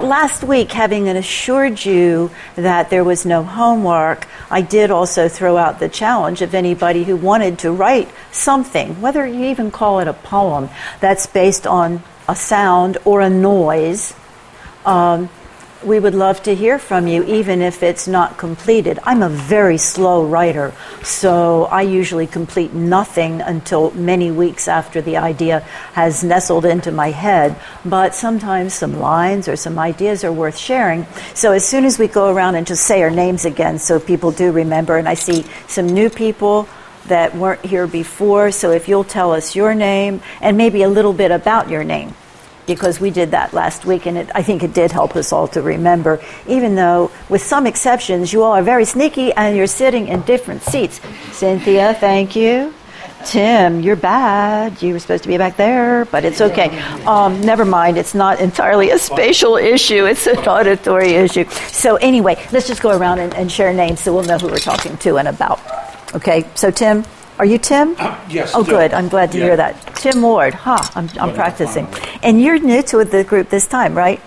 [0.00, 5.78] Last week, having assured you that there was no homework, I did also throw out
[5.78, 10.14] the challenge of anybody who wanted to write something, whether you even call it a
[10.14, 14.14] poem, that's based on a sound or a noise.
[14.86, 15.28] Um,
[15.82, 18.98] we would love to hear from you, even if it's not completed.
[19.02, 25.16] I'm a very slow writer, so I usually complete nothing until many weeks after the
[25.16, 25.60] idea
[25.94, 27.56] has nestled into my head.
[27.84, 31.06] But sometimes some lines or some ideas are worth sharing.
[31.34, 34.32] So as soon as we go around and just say our names again, so people
[34.32, 36.68] do remember, and I see some new people
[37.06, 41.14] that weren't here before, so if you'll tell us your name and maybe a little
[41.14, 42.14] bit about your name
[42.74, 45.48] because we did that last week, and it, I think it did help us all
[45.48, 50.08] to remember, even though, with some exceptions, you all are very sneaky and you're sitting
[50.08, 51.00] in different seats.
[51.32, 52.72] Cynthia, thank you.
[53.24, 54.80] Tim, you're bad.
[54.80, 56.78] You were supposed to be back there, but it's okay.
[57.04, 57.98] Um, never mind.
[57.98, 61.44] It's not entirely a spatial issue, it's an auditory issue.
[61.50, 64.58] So, anyway, let's just go around and, and share names so we'll know who we're
[64.58, 65.60] talking to and about.
[66.14, 67.04] Okay, so Tim,
[67.40, 67.96] are you Tim?
[67.98, 68.52] Uh, yes.
[68.54, 68.74] Oh, Tim.
[68.76, 68.92] good.
[68.92, 69.44] I'm glad to Yeah.
[69.44, 69.74] hear that.
[69.96, 70.52] Tim Ward.
[70.52, 70.76] Huh.
[70.94, 71.88] I'm, I'm practicing.
[72.22, 74.20] And you're new to the group this time, right?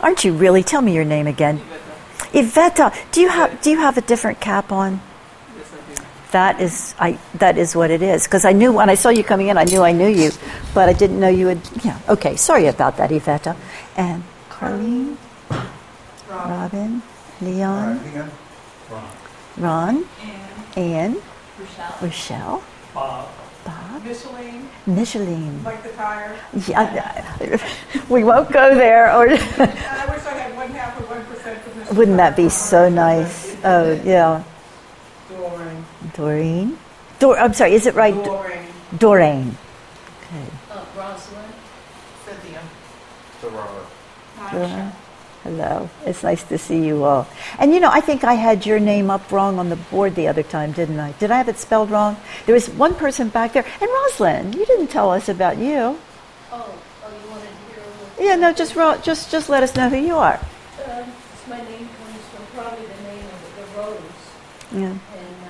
[0.00, 0.64] Aren't you really?
[0.64, 1.60] Tell me your name again.
[2.34, 2.90] Iveta.
[3.12, 5.00] Do you have Do you have a different cap on?
[6.32, 7.18] That is, I.
[7.38, 8.24] That is what it is.
[8.26, 10.30] Because I knew when I saw you coming in, I knew I knew you,
[10.74, 11.60] but I didn't know you would.
[11.84, 11.98] Yeah.
[12.08, 12.34] Okay.
[12.36, 13.54] Sorry about that, Iveta.
[13.96, 15.16] And Carlene,
[16.28, 17.02] Robin,
[17.40, 18.00] Leon,
[19.58, 20.04] Ron,
[20.76, 21.29] Anne, Rochelle,
[22.02, 22.62] Rochelle,
[22.94, 23.28] Bob,
[23.64, 25.62] Bob, Micheline, Micheline.
[25.64, 26.36] like the tire.
[26.66, 27.58] Yeah,
[28.08, 29.14] we won't go there.
[29.14, 31.90] Or I wish I had one half of one percent of this.
[31.92, 33.56] wouldn't that be so nice?
[33.64, 34.42] Oh yeah,
[35.28, 35.84] Doreen.
[36.14, 36.78] Doreen.
[37.18, 37.74] Dor- I'm sorry.
[37.74, 38.14] Is it right?
[38.14, 38.66] Doreen.
[38.98, 39.56] Doreen.
[40.24, 40.46] Okay.
[40.70, 41.52] Uh, Rosalind,
[42.24, 42.62] Cynthia.
[43.42, 44.92] Dora.
[45.42, 45.88] Hello.
[46.04, 47.26] It's nice to see you all.
[47.58, 50.28] And you know, I think I had your name up wrong on the board the
[50.28, 51.12] other time, didn't I?
[51.12, 52.16] Did I have it spelled wrong?
[52.44, 53.64] There was one person back there.
[53.80, 55.74] And Rosalind, you didn't tell us about you.
[55.78, 55.98] oh,
[56.52, 56.74] oh,
[57.24, 58.28] you wanted to hear?
[58.28, 60.38] Yeah, no, just just just let us know who you are.
[60.84, 61.08] Um,
[61.48, 64.20] my name comes from probably the name of the rose,
[64.72, 64.92] Yeah.
[64.92, 65.00] and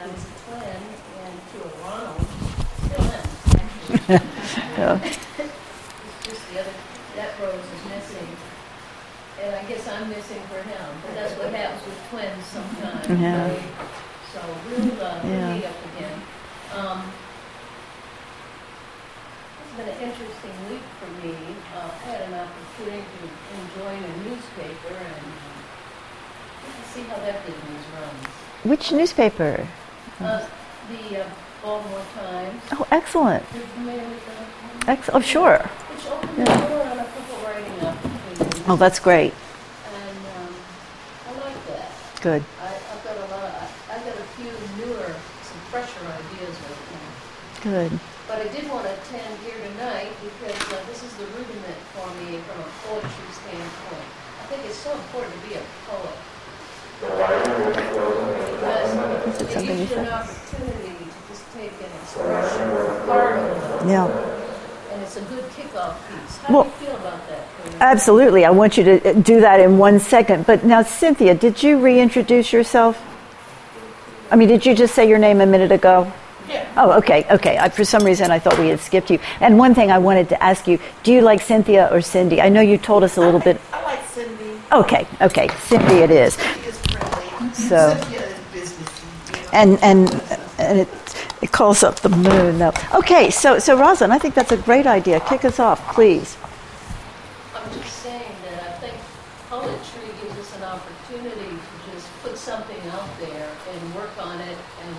[0.00, 0.82] I was a twin,
[1.26, 2.26] and to a Ronald,
[2.86, 4.22] still am.
[4.78, 5.00] Yeah.
[5.40, 6.70] It's just the other,
[7.16, 7.89] that rose is
[9.42, 13.20] and I guess I'm missing for him, but that's what happens with twins sometimes.
[13.20, 13.48] Yeah.
[13.48, 13.62] right?
[14.32, 15.54] So we'll, uh, we'll Yeah.
[15.54, 16.22] meet up again.
[16.76, 17.12] Um,
[19.64, 21.34] It's been an interesting week for me.
[21.76, 25.26] Uh, I had an opportunity to enjoy a newspaper and
[26.66, 28.26] uh, see how that business runs.
[28.64, 29.66] Which newspaper?
[30.20, 30.42] Uh,
[30.90, 31.26] The uh,
[31.62, 33.44] Baltimore Times, Oh, excellent.
[33.54, 34.88] you're familiar with that?
[34.88, 35.58] Ex- oh, sure.
[35.58, 38.59] Which opened the door on a couple writing opportunities.
[38.70, 39.34] Oh, that's great.
[39.34, 40.54] And um,
[41.26, 41.90] I like that.
[42.22, 42.38] Good.
[42.62, 44.46] I, I've got a lot of, I've got a few
[44.78, 45.10] newer,
[45.42, 47.10] some fresher ideas right now.
[47.66, 47.90] Good.
[48.30, 52.06] But I did want to attend here tonight because uh, this is the rudiment for
[52.22, 54.06] me from a poetry standpoint.
[54.38, 56.14] I think it's so important to be a poet.
[59.34, 63.90] Because it it something you gives you an opportunity to just take an expression of
[63.90, 64.39] Yeah.
[65.16, 66.36] And it's a good kickoff piece.
[66.38, 67.38] How Well- do you feel about that?
[67.62, 67.76] Corinne?
[67.80, 68.44] Absolutely.
[68.44, 70.46] I want you to uh, do that in one second.
[70.46, 73.00] But now, Cynthia, did you reintroduce yourself?
[74.30, 76.12] I mean, did you just say your name a minute ago?
[76.48, 76.66] Yeah.
[76.76, 77.58] Oh, okay, okay.
[77.58, 79.18] I, for some reason, I thought we had skipped you.
[79.40, 82.40] And one thing I wanted to ask you do you like Cynthia or Cindy?
[82.40, 83.60] I know you told us a little bit.
[83.72, 84.60] I like Cindy.
[84.72, 85.48] Okay, okay.
[85.60, 86.36] Cindy it is.
[86.36, 87.54] She is friendly.
[87.54, 89.48] So- Cynthia is businessy.
[89.52, 90.22] And, and,
[90.58, 90.88] and it,
[91.42, 92.72] it calls up the moon, though.
[92.94, 95.20] Okay, so, so Rosalind, I think that's a great idea.
[95.20, 96.36] Kick us off, please.
[97.54, 98.94] I'm just saying that I think
[99.48, 104.58] poetry gives us an opportunity to just put something out there and work on it
[104.84, 104.96] and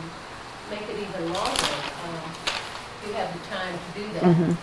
[0.69, 1.75] make it even longer.
[2.09, 2.31] Um,
[3.01, 4.57] if you have the time to do that.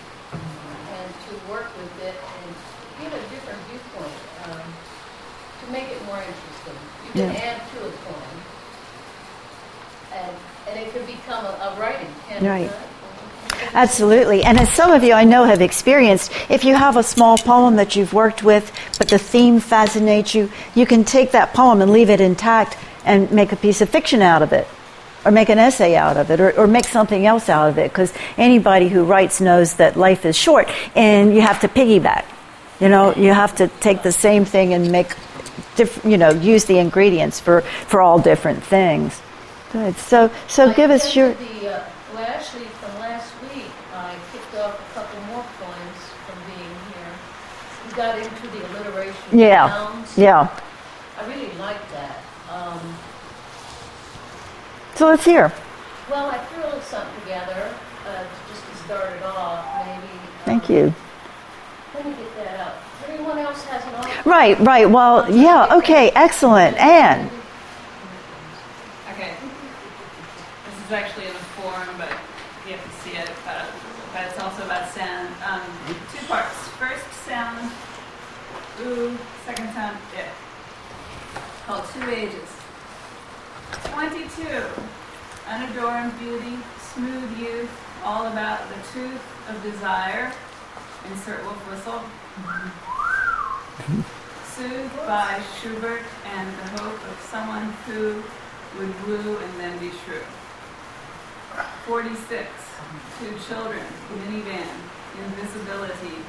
[0.98, 2.54] And to work with it and
[3.00, 6.76] give a different viewpoint, um, to make it more interesting.
[7.06, 7.54] You can Yeah.
[7.54, 8.36] add to a poem.
[10.12, 10.36] And,
[10.68, 12.70] and it could become a, a writing, can it Right.
[13.74, 14.44] Absolutely.
[14.44, 17.76] And as some of you I know have experienced, if you have a small poem
[17.76, 21.90] that you've worked with, but the theme fascinates you, you can take that poem and
[21.90, 24.66] leave it intact and make a piece of fiction out of it,
[25.24, 27.90] or make an essay out of it, or, or make something else out of it.
[27.90, 32.24] Because anybody who writes knows that life is short and you have to piggyback.
[32.80, 35.14] You know, you have to take the same thing and make,
[35.76, 39.20] diff- you know, use the ingredients for, for all different things.
[39.72, 39.96] Good.
[39.96, 41.36] So, so give us your.
[42.12, 46.38] Attended The, well, actually, from last week, I kicked off a couple more poems from
[46.46, 47.12] being here.
[47.86, 49.68] We got into the alliteration of Yeah.
[49.68, 50.18] sounds.
[50.18, 50.48] Yeah.
[51.20, 52.16] I really like that.
[52.50, 52.80] Um,
[54.94, 55.52] So let's hear.
[56.10, 57.70] well, I threw a little something together,
[58.08, 60.08] uh, just to start it off, maybe.
[60.44, 60.94] Thank um, you.
[61.94, 62.82] Let me get that up.
[63.08, 64.28] Anyone else has an offer?
[64.28, 64.90] Right, right.
[64.90, 66.76] Well, yeah, okay, excellent.
[66.78, 67.30] Anne.
[69.12, 69.34] Okay.
[70.66, 72.10] This is actually in a form, but
[72.66, 73.30] you have to see it.
[73.46, 73.64] Uh,
[74.12, 75.28] but it's also about sound.
[75.46, 75.62] Um,
[76.12, 76.54] two parts.
[76.78, 77.70] First sound,
[78.82, 79.16] ooh.
[79.46, 80.26] Second sound, it.
[82.08, 82.48] Two Ages.
[83.84, 84.64] 22.
[85.46, 87.70] Unadorned beauty, smooth youth,
[88.02, 89.20] all about the truth
[89.50, 90.32] of desire.
[91.10, 92.00] Insert wolf whistle.
[94.56, 98.22] Soothed by Schubert and the hope of someone who
[98.78, 100.24] would woo and then be true.
[101.84, 102.48] 46.
[103.20, 103.84] Two children,
[104.14, 104.66] minivan,
[105.26, 106.24] invisibility,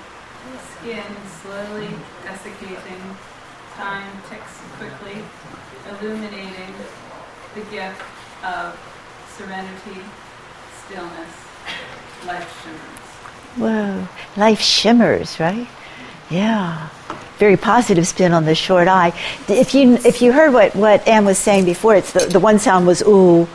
[0.75, 1.05] skin
[1.41, 1.87] slowly
[2.25, 3.15] desiccating,
[3.79, 5.23] time ticks quickly,
[5.89, 6.73] illuminating
[7.55, 8.01] the gift
[8.43, 8.77] of
[9.37, 10.01] serenity,
[10.83, 11.33] stillness,
[12.27, 12.99] life shimmers.
[13.55, 14.07] Whoa.
[14.35, 15.65] Life shimmers, right?
[16.29, 16.89] Yeah.
[17.37, 19.13] Very positive spin on the short I.
[19.47, 22.59] If you if you heard what, what Anne was saying before, it's the, the one
[22.59, 23.47] sound was ooh,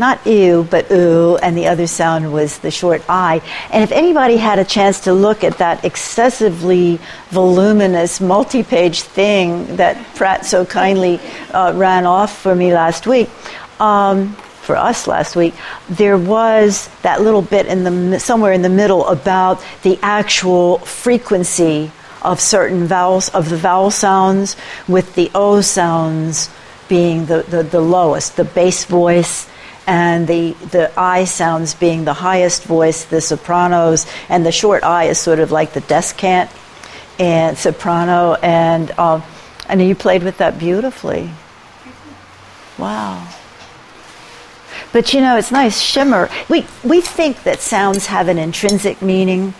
[0.00, 3.40] not ew, but ooh, and the other sound was the short I.
[3.70, 6.98] And if anybody had a chance to look at that excessively
[7.28, 11.20] voluminous multi-page thing that Pratt so kindly
[11.52, 13.30] uh, ran off for me last week,
[13.78, 15.54] um, for us last week,
[15.88, 21.90] there was that little bit in the somewhere in the middle about the actual frequency
[22.22, 24.56] of certain vowels of the vowel sounds,
[24.86, 26.50] with the O sounds
[26.88, 29.48] being the, the, the lowest, the bass voice,
[29.90, 35.06] and the the I sounds being the highest voice, the sopranos, and the short I
[35.06, 36.48] is sort of like the descant
[37.18, 39.24] and soprano, and um,
[39.68, 41.28] and you played with that beautifully.
[42.78, 43.26] Wow.
[44.92, 46.30] But you know, it's nice shimmer.
[46.48, 49.54] We we think that sounds have an intrinsic meaning,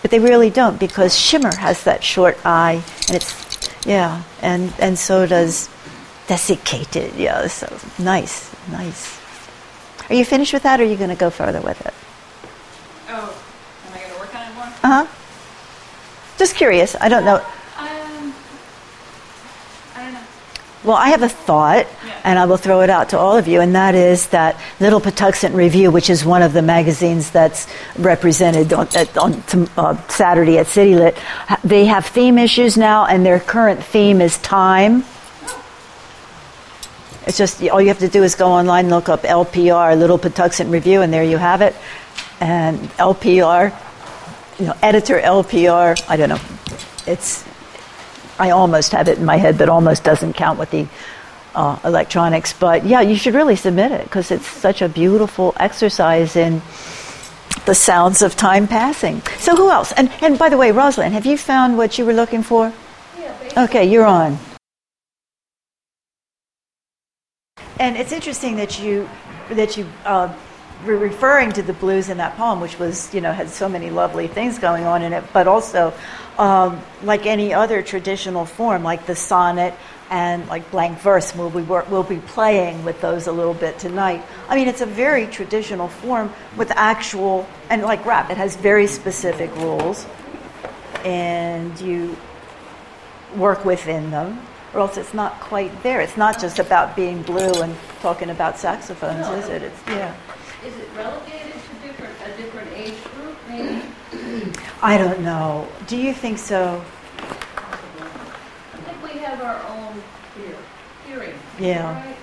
[0.00, 4.98] but they really don't because shimmer has that short I, and it's yeah, and and
[4.98, 5.68] so does
[6.28, 7.14] desiccated.
[7.16, 7.68] Yeah, so
[7.98, 9.25] nice, nice.
[10.08, 11.94] Are you finished with that, or are you going to go further with it?
[13.08, 13.42] Oh,
[13.88, 14.64] am I going to work on it more?
[14.64, 15.06] Uh huh.
[16.38, 16.94] Just curious.
[17.00, 17.36] I don't know.
[17.78, 18.34] Um,
[19.94, 20.20] I don't know.
[20.84, 22.20] Well, I have a thought, Yeah.
[22.22, 25.00] and I will throw it out to all of you, and that is that Little
[25.00, 27.66] Patuxent Review, which is one of the magazines that's
[27.98, 29.42] represented on, at, on
[29.76, 31.16] uh, Saturday at City Lit,
[31.64, 35.04] they have theme issues now, and their current theme is time.
[37.26, 40.70] It's just all you have to do is go online, look up LPR, Little Patuxent
[40.70, 41.74] Review, and there you have it.
[42.40, 43.74] And LPR,
[44.60, 46.40] you know, editor LPR, I don't know.
[47.06, 47.44] It's
[48.38, 50.86] I almost have it in my head, but almost doesn't count with the
[51.54, 52.52] uh, electronics.
[52.52, 56.62] But yeah, you should really submit it because it's such a beautiful exercise in
[57.64, 59.20] the sounds of time passing.
[59.38, 59.90] So who else?
[59.92, 62.72] And and by the way, Rosalind, have you found what you were looking for?
[63.18, 63.64] Yeah.
[63.64, 64.38] Okay, you're on.
[67.78, 69.08] And it's interesting that you
[69.50, 70.34] that you uh,
[70.84, 73.90] were referring to the blues in that poem, which was you know had so many
[73.90, 75.92] lovely things going on in it, but also
[76.38, 79.74] um, like any other traditional form, like the sonnet
[80.10, 81.34] and like blank verse.
[81.34, 84.22] We'll be wor- we'll be playing with those a little bit tonight.
[84.48, 88.30] I mean, it's a very traditional form with actual and like rap.
[88.30, 90.06] It has very specific rules,
[91.04, 92.16] and you
[93.36, 94.40] work within them,
[94.76, 96.02] or else it's not quite there.
[96.02, 99.62] It's not just about being blue and talking about saxophones, is it?
[99.62, 100.14] It's yeah.
[100.64, 103.82] Is it relegated to different, a different age group, maybe?
[104.82, 105.66] I don't know.
[105.86, 106.84] Do you think so?
[107.16, 110.02] I think we have our own
[110.36, 110.56] hear,
[111.06, 111.34] hearing.
[111.58, 112.04] Yeah.
[112.04, 112.16] Right?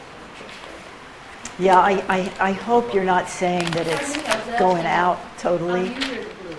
[1.57, 4.86] Yeah, I, I, I hope you're not saying that it's Pardon me, I was going
[4.86, 5.89] asking out How totally.
[5.89, 6.57] do you hear the blues?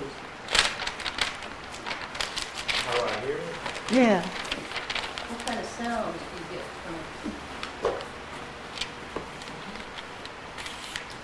[2.83, 3.43] How do I hear it?
[3.93, 4.23] Yeah.
[5.27, 7.97] What kind of sounds do you get from it?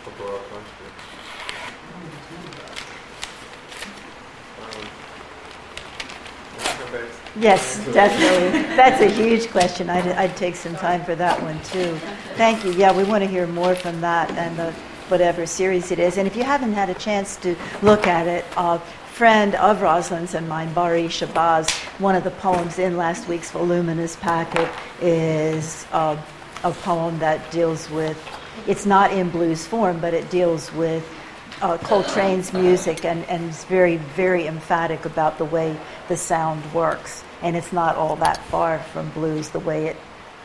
[0.06, 0.90] A broad country.
[4.58, 4.86] Um,
[6.56, 7.20] Mexican-based.
[7.40, 8.60] Yes, definitely.
[8.76, 9.88] That's a huge question.
[9.88, 11.96] I'd, I'd take some time for that one too.
[12.34, 12.72] Thank you.
[12.72, 14.72] Yeah, we want to hear more from that and the,
[15.08, 16.18] whatever series it is.
[16.18, 20.34] And if you haven't had a chance to look at it, a friend of Rosalind's
[20.34, 24.68] and mine, Bari Shabazz, one of the poems in last week's voluminous packet
[25.00, 26.20] is uh,
[26.62, 28.22] a poem that deals with,
[28.66, 31.08] it's not in blues form, but it deals with
[31.62, 35.74] uh, Coltrane's music and, and is very, very emphatic about the way
[36.08, 37.24] the sound works.
[37.42, 39.96] And it's not all that far from blues the way it,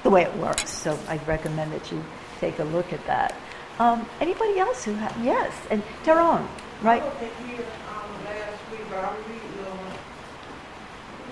[0.03, 0.69] the way it works.
[0.69, 2.03] So I'd recommend that you
[2.39, 3.35] take a look at that.
[3.79, 6.47] Um, anybody else who ha- yes, and Tyrone,
[6.81, 7.01] right?
[7.01, 9.79] I wasn't here, um, last week, but I'm reading on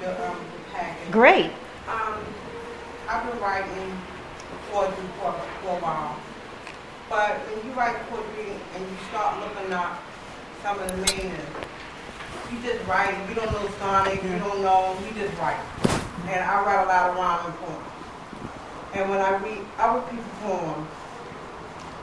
[0.01, 0.37] the, um,
[1.05, 1.11] the.
[1.11, 1.51] Great.
[1.87, 2.19] Um,
[3.07, 3.97] I've been writing
[4.71, 6.17] poetry for, for a while.
[7.09, 10.01] But when you write poetry and you start looking up
[10.63, 11.39] some of the meanings,
[12.53, 15.59] you just write, you don't know sonic, you don't know, you just write.
[16.29, 17.87] And I write a lot of rhyming poems.
[18.93, 20.87] And when I read other people's poems,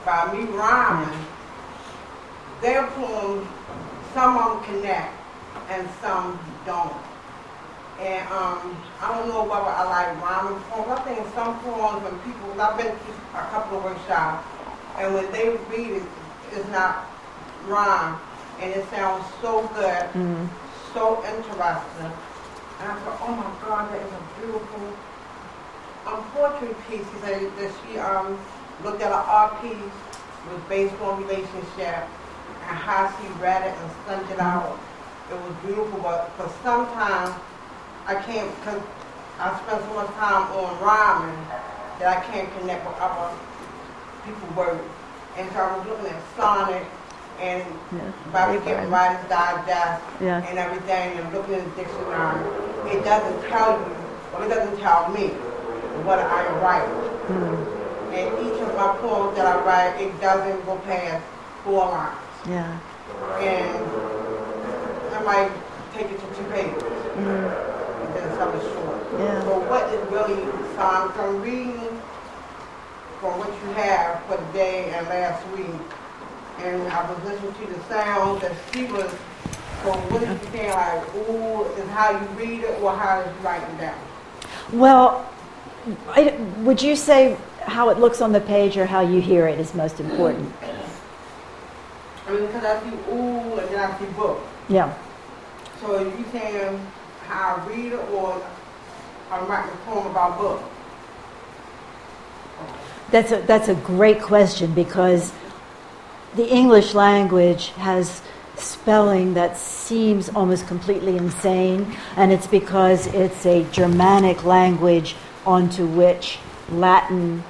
[0.05, 1.25] by me rhyming,
[2.61, 3.47] their poems,
[4.13, 5.13] some of them connect
[5.69, 6.93] and some don't.
[7.99, 10.99] And um, I don't know whether I like rhyming poems.
[10.99, 14.45] I think some poems when people, I've been to a couple of workshops,
[14.97, 16.03] and when they read it,
[16.51, 17.07] it's not
[17.67, 18.19] rhyme,
[18.61, 20.47] and it sounds so good, Mm.
[20.93, 22.11] so interesting.
[22.81, 24.81] And I thought, oh my God, that is a beautiful
[26.07, 27.05] um, poetry piece.
[27.13, 28.37] He said that she um,
[28.83, 29.75] looked at an art piece
[30.49, 32.03] with based on relationship
[32.67, 34.77] and how she read it and sent it out.
[35.31, 37.33] It was beautiful, but for sometimes
[38.07, 38.81] I can't, because
[39.39, 41.45] I spend so much time on rhyming
[41.99, 43.37] that I can't connect with other
[44.25, 44.83] people's words.
[45.37, 46.83] And so I was looking at Sonic
[47.41, 48.13] and Yes.
[48.31, 48.89] by getting.
[48.91, 50.45] Writer's Digest Yes.
[50.49, 52.39] and everything and looking in the dictionary,
[52.93, 53.95] it doesn't tell you,
[54.37, 55.29] or it doesn't tell me
[56.05, 56.89] what I write.
[57.27, 58.13] Mm.
[58.13, 61.23] And each of my poems that I write, it doesn't go past
[61.63, 62.17] four lines.
[62.47, 62.77] Yeah.
[63.39, 63.85] And
[65.15, 65.51] I might
[65.95, 66.83] take it to two pages,
[67.17, 67.51] Mm.
[68.05, 68.97] and then some is short.
[69.19, 69.41] Yeah.
[69.43, 70.41] So what is really,
[70.75, 71.99] so from reading
[73.19, 75.67] from what you have for the day and last week,
[76.63, 79.09] and I was listening to the sounds that she was,
[79.83, 83.27] so what is you saying, like, ooh, is how you read it or how is
[83.27, 83.99] you writing down?
[84.71, 85.29] Well,
[86.09, 89.59] I, would you say how it looks on the page or how you hear it
[89.59, 90.53] is most important?
[92.27, 94.39] I mean, because I see ooh, and then I see book.
[94.69, 94.93] Yeah.
[95.81, 96.79] So you saying
[97.23, 98.41] how I read it or
[99.31, 100.63] I'm writing a poem about book?
[103.09, 105.33] That's a, that's a great question because
[106.35, 108.21] the English language has
[108.55, 116.39] spelling that seems almost completely insane, and it's because it's a Germanic language onto which
[116.69, 117.43] Latin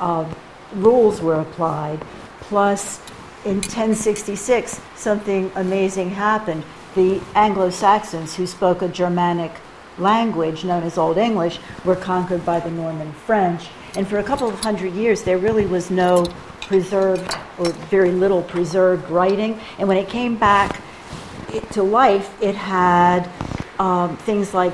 [0.00, 0.28] uh,
[0.74, 2.00] rules were applied.
[2.40, 3.00] Plus,
[3.44, 6.64] in 1066, something amazing happened.
[6.94, 9.52] The Anglo Saxons, who spoke a Germanic
[9.98, 13.68] language known as Old English, were conquered by the Norman French.
[13.96, 16.26] And for a couple of hundred years, there really was no
[16.70, 19.58] preserved or very little preserved writing.
[19.80, 20.80] And when it came back
[21.72, 23.28] to life, it had
[23.80, 24.72] um, things like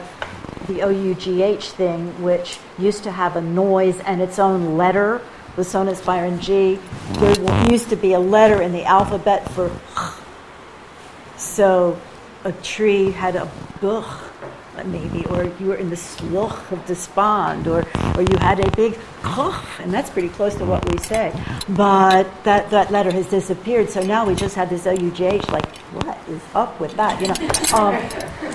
[0.67, 5.23] the OUGH thing, which used to have a noise and its own letter,
[5.57, 6.79] the sonus Byron G.
[7.13, 9.71] There used to be a letter in the alphabet for
[11.39, 11.99] so
[12.45, 13.51] a tree had a
[13.81, 14.05] buch,
[14.85, 18.99] maybe, or you were in the sluch of despond, or, or you had a big
[19.23, 21.33] cough, and that's pretty close to what we say.
[21.71, 25.67] But that, that letter has disappeared, so now we just have this OUGH, like,
[26.05, 27.79] what is up with that, you know?
[27.79, 27.95] Um,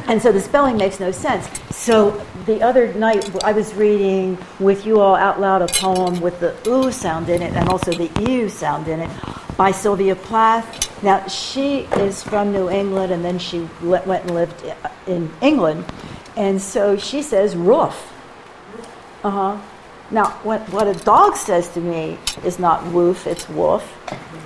[0.08, 1.50] and so the spelling makes no sense.
[1.76, 2.12] So
[2.46, 6.56] the other night, I was reading with you all out loud a poem with the
[6.68, 9.10] oo sound in it and also the ew sound in it
[9.58, 11.04] by Sylvia Plath.
[11.04, 14.64] Now, she is from New England and then she went and lived
[15.08, 15.86] in England.
[16.36, 18.12] And so she says roof.
[19.24, 19.62] Uh huh.
[20.12, 23.84] Now, what, what a dog says to me is not woof, it's woof.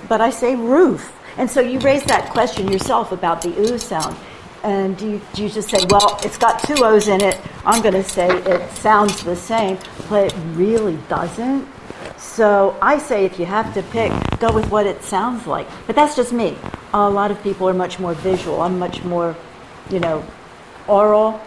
[0.08, 1.12] But I say roof.
[1.36, 4.16] And so you raise that question yourself about the oo sound.
[4.62, 7.82] And do you, do you just say, well, it's got two O's in it, I'm
[7.82, 9.78] going to say it sounds the same,
[10.08, 11.68] but it really doesn't?
[12.16, 15.68] So I say if you have to pick, go with what it sounds like.
[15.86, 16.56] But that's just me.
[16.92, 18.60] A lot of people are much more visual.
[18.60, 19.36] I'm much more,
[19.90, 20.24] you know,
[20.88, 21.40] oral,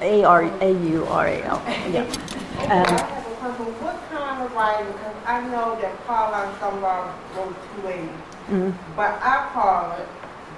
[0.00, 1.62] A R A U R A L.
[1.90, 2.06] Yeah.
[2.58, 3.66] I Um, have a question.
[3.82, 4.86] What kind of writing?
[4.92, 8.08] Because I know that Paula Dunbar wrote two ways,
[8.50, 8.72] mhm.
[8.96, 10.06] but I call it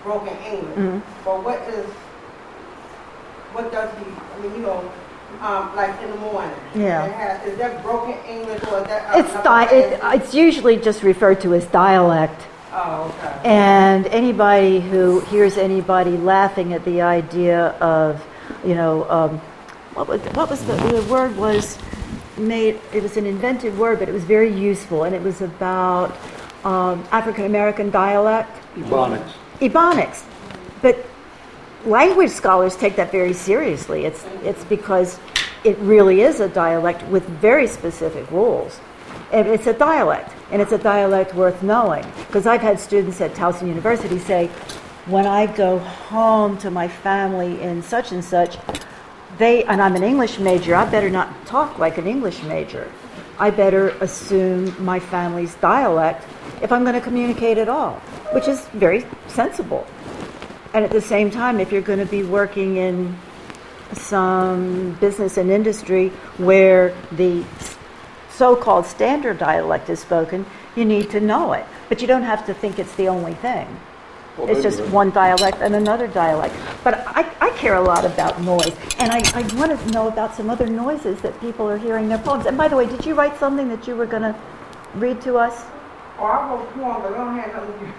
[0.04, 0.76] broken English.
[0.76, 1.02] Mhm.
[1.24, 1.86] But what is,
[3.52, 4.84] what does he, I mean, you know,
[5.40, 6.50] um, like in the morning?
[6.74, 7.06] Yeah.
[7.08, 9.14] Has- Is that broken English or is that?
[9.14, 12.40] uh, It's, di- it, it's usually just referred to as dialect.
[12.72, 13.48] Oh, okay.
[13.48, 18.22] And anybody who hears anybody laughing at the idea of,
[18.64, 19.38] you know, um,
[19.94, 21.78] what was, what was the, the word was
[22.36, 25.04] made, it was an invented word, but it was very useful.
[25.04, 26.16] And it was about
[26.64, 29.32] um, African American dialect, Ebonics.
[29.60, 30.24] Ebonics.
[30.82, 31.04] But
[31.86, 34.04] language scholars take that very seriously.
[34.04, 35.18] It's, it's because
[35.64, 38.80] it really is a dialect with very specific rules.
[39.32, 42.04] And it's a dialect, and it's a dialect worth knowing.
[42.26, 44.50] Because I've had students at Towson University say,
[45.06, 48.58] when I go home to my family in such and such,
[49.38, 52.90] they, and I'm an English major, I better not talk like an English major.
[53.38, 56.26] I better assume my family's dialect
[56.62, 57.94] if I'm going to communicate at all,
[58.32, 59.86] which is very sensible.
[60.74, 63.16] And at the same time, if you're going to be working in
[63.92, 66.08] some business and industry
[66.38, 67.44] where the
[68.30, 70.44] so-called standard dialect is spoken,
[70.74, 71.64] you need to know it.
[71.88, 73.68] But you don't have to think it's the only thing.
[74.36, 76.54] Well, It's just one dialect and another dialect.
[76.84, 80.34] But I, I care a lot about noise, and I, I want to know about
[80.34, 82.46] some other noises that people are hearing in their poems.
[82.46, 84.34] And by the way, did you write something that you were going to
[84.94, 85.64] read to us?
[86.18, 87.92] Oh, I wrote poem, but I don't have nothing to do.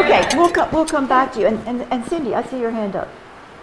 [0.00, 1.46] Okay, we'll, co- we'll come back to you.
[1.46, 3.08] And, and, and Cindy, I see your hand up.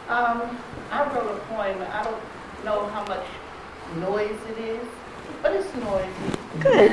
[0.10, 0.58] Um,
[0.92, 2.22] I wrote a poem, I don't
[2.66, 3.26] know how much
[3.98, 4.88] noise it is,
[5.42, 6.38] but it's noisy.
[6.60, 6.92] Good.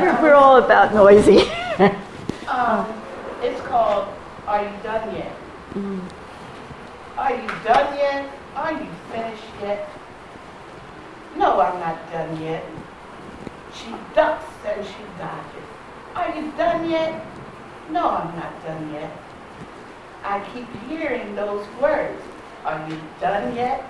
[0.00, 1.42] We're, we're all about noisy.
[2.48, 2.84] Um,
[3.42, 4.08] it's called
[4.46, 5.32] Are You Done Yet?
[5.74, 6.12] Mm.
[7.16, 8.30] Are you done yet?
[8.54, 9.88] Are you finished yet?
[11.36, 12.64] No, I'm not done yet.
[13.72, 15.68] She ducks and she dodges.
[16.14, 17.24] Are you done yet?
[17.90, 19.10] No, I'm not done yet.
[20.24, 22.20] I keep hearing those words.
[22.64, 23.88] Are you done yet?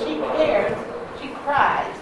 [0.00, 0.76] She cares,
[1.20, 1.96] she cries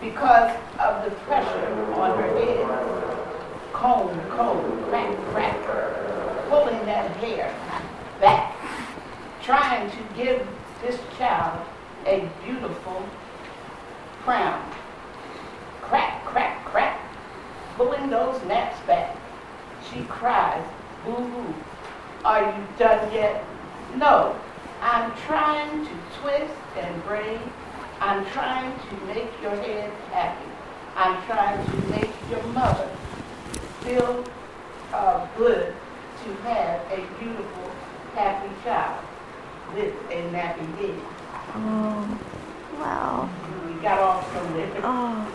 [0.00, 3.39] because of the pressure on her head.
[3.80, 5.56] Comb, comb, crack, crack,
[6.50, 7.50] pulling that hair
[8.20, 8.54] back,
[9.42, 10.46] trying to give
[10.82, 11.66] this child
[12.04, 13.02] a beautiful
[14.22, 14.70] crown.
[15.80, 17.00] Crack, crack, crack,
[17.78, 19.16] pulling those naps back.
[19.90, 20.62] She cries,
[21.06, 21.54] boo hoo.
[22.22, 23.42] Are you done yet?
[23.96, 24.36] No.
[24.82, 27.40] I'm trying to twist and braid.
[27.98, 30.50] I'm trying to make your head happy.
[30.96, 32.90] I'm trying to make your mother
[33.82, 34.24] feel
[34.92, 35.74] uh, good
[36.24, 37.70] to have a beautiful,
[38.14, 39.04] happy child
[39.74, 41.00] with a nappy head.
[41.54, 42.18] Oh,
[42.78, 43.28] wow.
[43.66, 44.70] We got off from there.
[44.82, 45.26] Oh,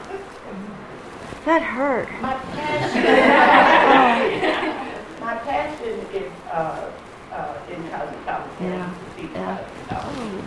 [1.45, 2.09] that hurt.
[2.21, 3.03] My passion,
[5.21, 6.91] my passion is uh,
[7.31, 8.61] uh, in Cosmetology.
[8.61, 9.57] Yeah, yeah.
[9.89, 10.41] cosmetology.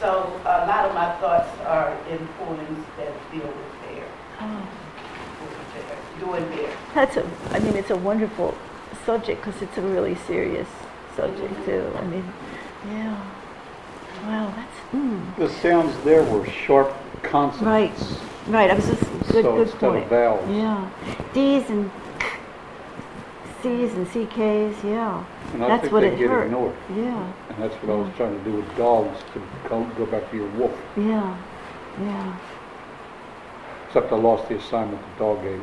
[0.00, 4.04] So a lot of my thoughts are in poems that deal with hair,
[4.40, 4.66] Oh,
[6.20, 6.76] doing hair.
[6.94, 8.54] that's a, I mean, it's a wonderful
[9.04, 10.68] subject because it's a really serious
[11.16, 11.90] subject too.
[11.96, 12.24] I mean,
[12.88, 13.30] yeah.
[14.24, 15.36] Wow, that's, mm.
[15.36, 18.00] The sounds there were sharp consonants.
[18.02, 18.70] Right, right.
[18.70, 20.04] I was just, good, So good instead point.
[20.04, 20.50] of vowels.
[20.50, 20.90] Yeah.
[21.34, 21.90] D's and
[23.62, 25.24] C's and CKs, yeah.
[25.54, 26.46] And I That's think what they it get hurt.
[26.46, 26.74] ignored.
[26.96, 30.28] Yeah, And that's what I was trying to do with dogs, to go, go back
[30.30, 30.72] to your wolf.
[30.96, 31.36] yeah,
[32.00, 32.36] yeah.
[33.86, 35.62] Except I lost the assignment the dog gave.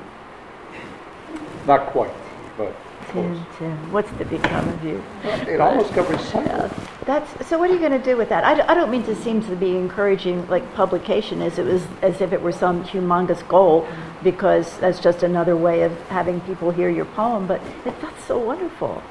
[1.65, 2.12] Not quite,
[2.58, 2.74] but
[3.10, 3.38] close.
[3.58, 5.04] Tim, what's to become of you?
[5.24, 6.34] It almost covers.
[6.34, 6.74] Yeah,
[7.06, 8.43] that's, so what are you going to do with that?
[8.43, 11.84] I, d- I don't mean to seem to be encouraging like publication as it was,
[12.02, 13.88] as if it were some humongous goal,
[14.24, 18.39] because that's just another way of having people hear your poem, but it, that's so
[18.39, 19.04] wonderful.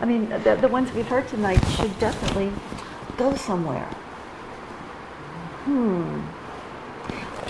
[0.00, 2.52] I mean, the, the ones we've heard tonight should definitely
[3.16, 3.86] go somewhere.
[5.64, 6.20] Hmm.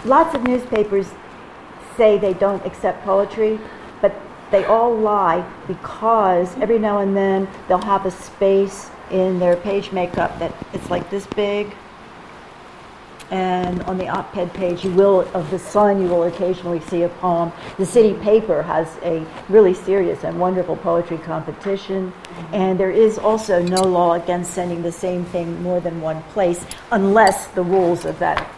[0.07, 1.11] Lots of newspapers
[1.97, 3.59] say they don't accept poetry,
[4.01, 4.15] but
[4.55, 9.91] they all lie because every now and then they'll have a space in their page
[9.91, 11.75] makeup that it's like this big.
[13.33, 17.09] And on the op-ed page, you will of the Sun, you will occasionally see a
[17.09, 17.51] poem.
[17.79, 22.13] The city paper has a really serious and wonderful poetry competition,
[22.53, 26.65] and there is also no law against sending the same thing more than one place,
[26.93, 28.49] unless the rules of that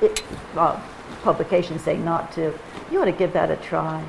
[0.00, 0.22] it,
[0.56, 0.80] uh,
[1.22, 2.58] publication say not to.
[2.90, 4.02] You ought to give that a try.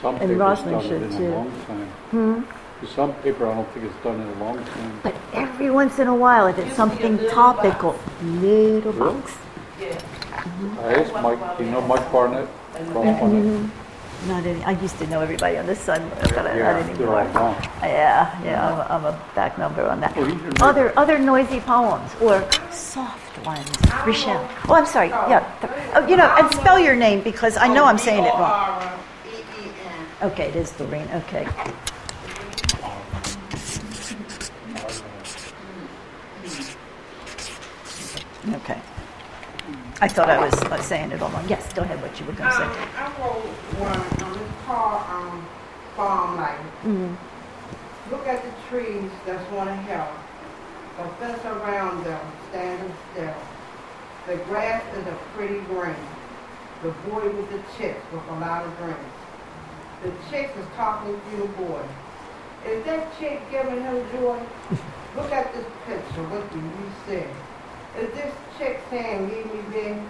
[0.00, 1.26] Some And papers Roslyn done it should in too.
[1.28, 1.86] a long time.
[2.10, 2.86] Hmm?
[2.96, 5.00] Some paper, I don't think it's done in a long time.
[5.02, 8.92] But every once in a while, if it's Used to be a something topical, little
[8.92, 9.14] Really?
[9.20, 9.32] box.
[9.78, 9.98] Yeah.
[10.82, 12.48] I asked Mike, do you know Mike Barnett?
[12.94, 13.20] Barnett?
[13.22, 13.68] Mhm.
[14.28, 14.62] Not any.
[14.64, 17.26] I used to know everybody on the Sun, but I, Yeah, not anymore.
[17.82, 20.14] Yeah, yeah, I'm a, I'm a back number on that.
[20.16, 23.66] Well, can Other other noisy poems or soft ones.
[24.06, 24.46] Rochelle.
[24.68, 25.08] Oh, I'm sorry.
[25.08, 25.42] Yeah.
[25.94, 28.82] Oh, you know, and spell your name because I know I'm saying it wrong.
[30.22, 31.08] Okay, it is Doreen.
[31.14, 31.46] Okay.
[38.54, 38.78] Okay.
[40.02, 41.46] I thought I was uh, saying it all wrong.
[41.48, 42.00] Yes, go ahead.
[42.00, 42.80] What you were going to Um, say?
[42.96, 43.44] I wrote
[43.80, 45.46] one, um, it's call um,
[45.94, 46.58] farm life.
[46.84, 47.16] Mm.
[48.10, 50.08] Look at the trees that's on a hill.
[50.96, 53.34] The fence around them standing still.
[54.26, 55.94] The grass is a pretty green.
[56.82, 58.96] The boy with the chicks with a lot of dreams.
[60.02, 61.82] The chicks is talking to the boy.
[62.66, 64.40] Is that chick giving him joy?
[65.16, 66.22] Look at this picture.
[66.28, 67.26] What do you see?
[68.00, 70.02] Is this chick saying, leave me be?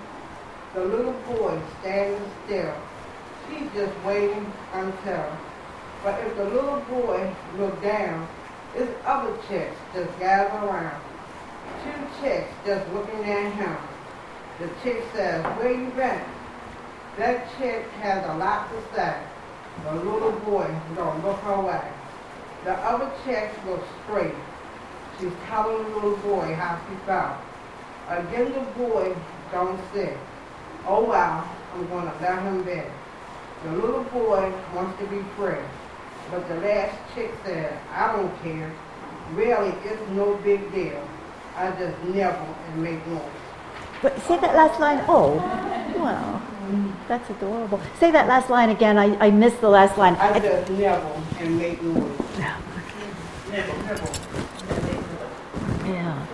[0.75, 2.75] The little boy standing still.
[3.49, 5.27] She's just waiting until.
[6.05, 8.29] But if the little boy look down,
[8.77, 11.03] it's other chicks just gather around.
[11.83, 13.77] Two chicks just looking at him.
[14.61, 16.23] The chick says, where you been?
[17.19, 19.17] That chick has a lot to say.
[19.85, 21.89] The little boy don't look her way.
[22.65, 24.35] The other chick looks straight.
[25.19, 27.37] She's telling the little boy how she felt.
[28.09, 29.15] Again, the boy
[29.53, 30.17] don't say,
[30.87, 32.83] oh well, I'm gonna let him be.
[33.65, 35.65] The little boy wants to be free.
[36.31, 38.71] But the last chick said, I don't care.
[39.35, 41.03] Really, it's no big deal.
[41.57, 42.37] I just never
[42.69, 43.50] and make noise.
[44.03, 45.05] But say that last line.
[45.09, 45.35] Oh,
[45.99, 46.41] wow.
[47.09, 47.81] That's adorable.
[47.99, 48.97] Say that last line again.
[48.97, 50.15] I, I missed the last line.
[50.15, 52.13] I just nibble and make noise.
[55.87, 56.27] Yeah.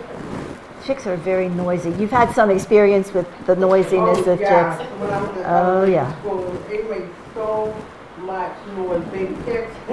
[0.84, 1.90] Chicks are very noisy.
[1.98, 4.76] You've had some experience with the noisiness oh, of yeah.
[4.78, 4.90] chicks.
[5.00, 6.20] When I was in Oh, elementary yeah.
[6.20, 7.74] School, they make so
[8.18, 9.74] much noise, big chicks.
[9.88, 9.92] I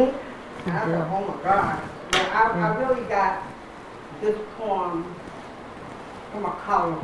[0.67, 0.83] Yeah.
[0.85, 1.81] said, oh my God.
[2.11, 3.43] But I, I really got
[4.21, 5.15] this poem
[6.31, 7.03] from a column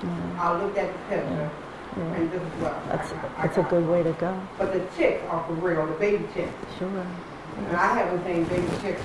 [0.00, 0.38] book.
[0.38, 1.50] I looked at the picture
[1.96, 2.14] Yeah.
[2.14, 4.40] and this is what That's, I, I that's a good way to go.
[4.58, 6.52] But the chicks are for real, the baby chicks.
[6.78, 6.88] Sure.
[6.88, 9.02] And I haven't seen baby chicks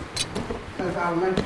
[0.77, 1.43] since elementary.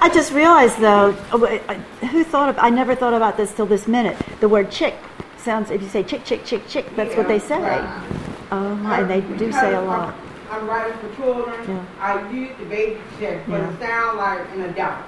[0.00, 1.74] I just realized though, oh, I-
[2.06, 4.16] who thought of, I never thought about this till this minute.
[4.40, 4.94] The word chick
[5.36, 7.60] sounds, if you say chick, chick, chick, chick, that's what they say.
[7.60, 8.18] Right.
[8.50, 10.14] Um, and they do say a I'm- lot.
[10.50, 11.64] I'm writing for children.
[11.66, 11.84] Yeah.
[11.98, 14.98] I use the baby chick, but it sounds like an adult.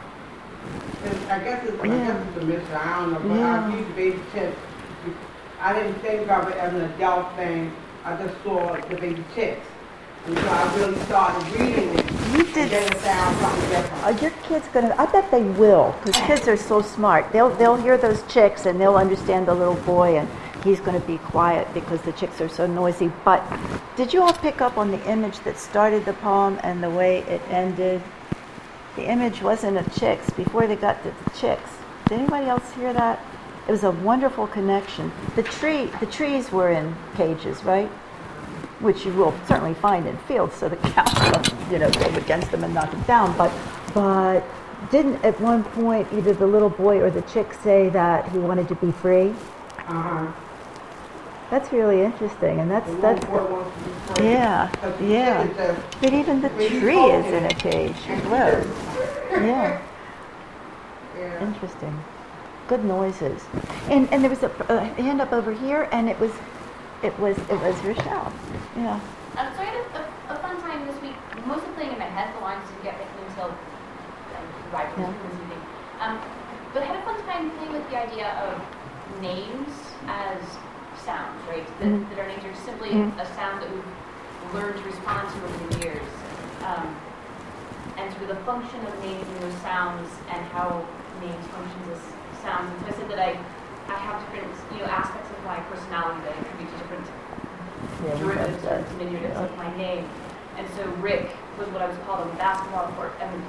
[1.30, 2.06] I guess it's, I Yeah.
[2.06, 2.80] guess it's a mixture.
[2.82, 3.66] I don't know, but Yeah.
[3.66, 4.54] I the baby chick.
[5.60, 7.72] I didn't think about it as an adult thing.
[8.04, 9.66] I just saw the baby chicks.
[10.26, 12.10] And so I really started reading it.
[12.32, 14.04] You did then it sounds something different.
[14.04, 14.94] Are your kids gonna?
[14.98, 17.30] I bet they will, because kids are so smart.
[17.32, 20.28] They'll they'll hear those chicks and they'll understand the little boy, and
[20.64, 23.12] he's gonna be quiet because the chicks are so noisy.
[23.24, 23.42] But
[23.96, 27.18] did you all pick up on the image that started the poem and the way
[27.28, 28.00] it ended?
[28.96, 31.70] The image wasn't of chicks before they got to the chicks.
[32.06, 33.24] Did anybody else hear that?
[33.66, 35.10] It was a wonderful connection.
[35.36, 37.90] The tree, the trees were in cages, right?
[38.80, 42.64] which you will certainly find in fields, so the cows you know, go against them
[42.64, 43.36] and knock them down.
[43.36, 43.52] But,
[43.94, 44.44] but
[44.90, 48.68] didn't at one point either the little boy or the chick say that he wanted
[48.68, 49.34] to be free?
[49.78, 50.32] Uh-huh.
[51.54, 54.24] That's really interesting, and that's that's little boy wants to be free.
[54.32, 54.68] yeah,
[55.00, 55.42] yeah.
[55.44, 58.66] chick is just- But even the tree is in a cage and as well.
[59.30, 59.80] Yeah,
[61.16, 61.46] Yeah.
[61.46, 61.94] interesting.
[62.66, 63.40] Good noises.
[63.88, 66.32] And and there was a, a hand up over here, and it was,
[67.04, 68.32] it was it was Rochelle.
[68.76, 68.98] Yeah.
[69.38, 71.14] Um, so I had a, a, a fun time this week,
[71.46, 72.34] mostly playing in my head.
[72.34, 75.06] The lines didn't get written until um, right Yeah.
[75.06, 75.62] this evening.
[76.00, 76.18] Um,
[76.72, 78.58] but I had a fun time playing with the idea of
[79.22, 79.70] names
[80.08, 80.42] as
[81.04, 81.66] sounds, right?
[81.80, 82.08] That, Mhm.
[82.10, 83.12] that our names are simply Mhm.
[83.20, 86.08] a sound that we've learned to respond to over the years.
[86.64, 86.96] Um,
[87.96, 90.82] and sort of the function of names and those sounds and how
[91.20, 92.02] names functions as
[92.42, 92.72] sounds.
[92.72, 93.30] And so I said that I,
[93.92, 97.06] I have different, you know, aspects of my personality that I attribute to different
[98.02, 100.08] Yeah, derivatives or diminutives of my name.
[100.56, 103.12] And so Rick was what I was called on the basketball court.
[103.20, 103.42] And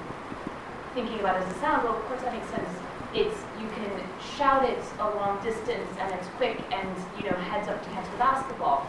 [0.93, 2.69] thinking about it as a sound, well, of course that makes sense.
[3.15, 3.91] It's you can
[4.37, 8.11] shout it a long distance and it's quick and you know heads up to catch
[8.11, 8.85] the basketball.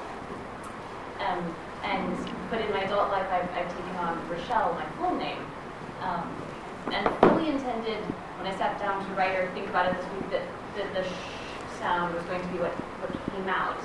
[1.20, 2.16] Um, and
[2.50, 5.38] but in my adult life, I've, I've taken on Rochelle, my full name,
[6.02, 6.26] um,
[6.92, 8.02] and fully intended
[8.38, 10.42] when I sat down to write or think about it this week that,
[10.76, 11.12] that the sh
[11.78, 13.78] sound was going to be what, what came out.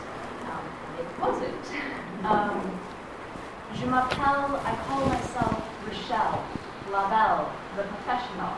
[0.49, 0.65] Um,
[0.99, 1.65] it wasn't.
[2.21, 2.79] Um,
[3.73, 6.45] je m'appelle, I call myself Rochelle,
[6.91, 8.53] la belle, the professional.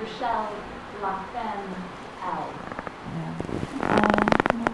[0.00, 0.48] Rochelle,
[1.02, 1.74] la femme,
[2.22, 2.54] elle.
[3.16, 3.34] Yeah.
[3.82, 4.14] Uh,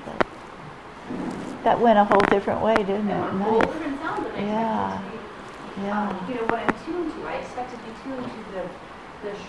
[0.05, 1.63] that.
[1.65, 3.13] That went a whole different way, didn't it?
[3.13, 3.67] a whole Nice.
[3.73, 5.01] different sound than I expected Yeah.
[5.03, 5.83] to be.
[5.83, 6.09] Yeah.
[6.09, 8.71] Um, you know, what I'm tuned to, I expect to be tuned to the,
[9.29, 9.43] the sh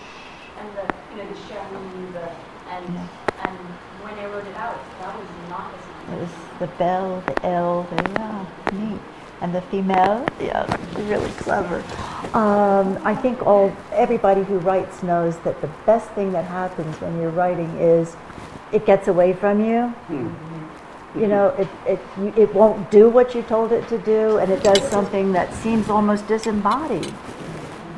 [0.58, 2.28] and the, you know, the chérie, the,
[2.70, 3.06] and, Yeah.
[3.38, 3.58] and
[4.02, 6.12] when I wrote it out, that was not the sound.
[6.12, 9.00] It was the bell, the L, the yeah, neat.
[9.40, 11.82] And the female, yeah, really clever.
[12.36, 17.20] Um, I think all everybody who writes knows that the best thing that happens when
[17.20, 18.16] you're writing is
[18.72, 19.94] it gets away from you.
[21.14, 22.00] You know, it, it,
[22.38, 25.88] it won't do what you told it to do, and it does something that seems
[25.88, 27.12] almost disembodied.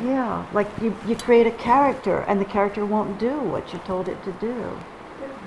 [0.02, 4.08] Yeah, like you, you create a character, and the character won't do what you told
[4.08, 4.54] it to do.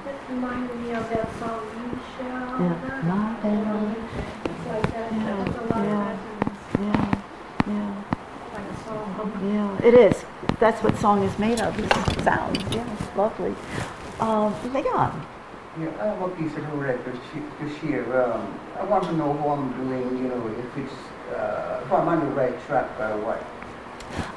[0.06, 2.78] This reminded me of that song, You Shall Yeah.
[3.04, 3.44] Not.
[3.44, 6.12] Not It's like that, Yeah, that's a lot yeah.
[6.12, 8.04] of resonance, Yeah, yeah,
[8.54, 9.32] like a song.
[9.52, 9.73] yeah.
[9.84, 10.24] It is.
[10.60, 11.78] That's what song is made of.
[11.78, 12.58] Is sound.
[12.72, 13.54] Yeah, it's lovely.
[14.20, 15.26] Um, Leon.
[15.80, 18.24] Yeah, I have a piece of work to, sh- to share.
[18.24, 20.94] Um, I want to know how I'm doing, you know, if it's,
[21.36, 23.44] uh, if I'm on the right track or what.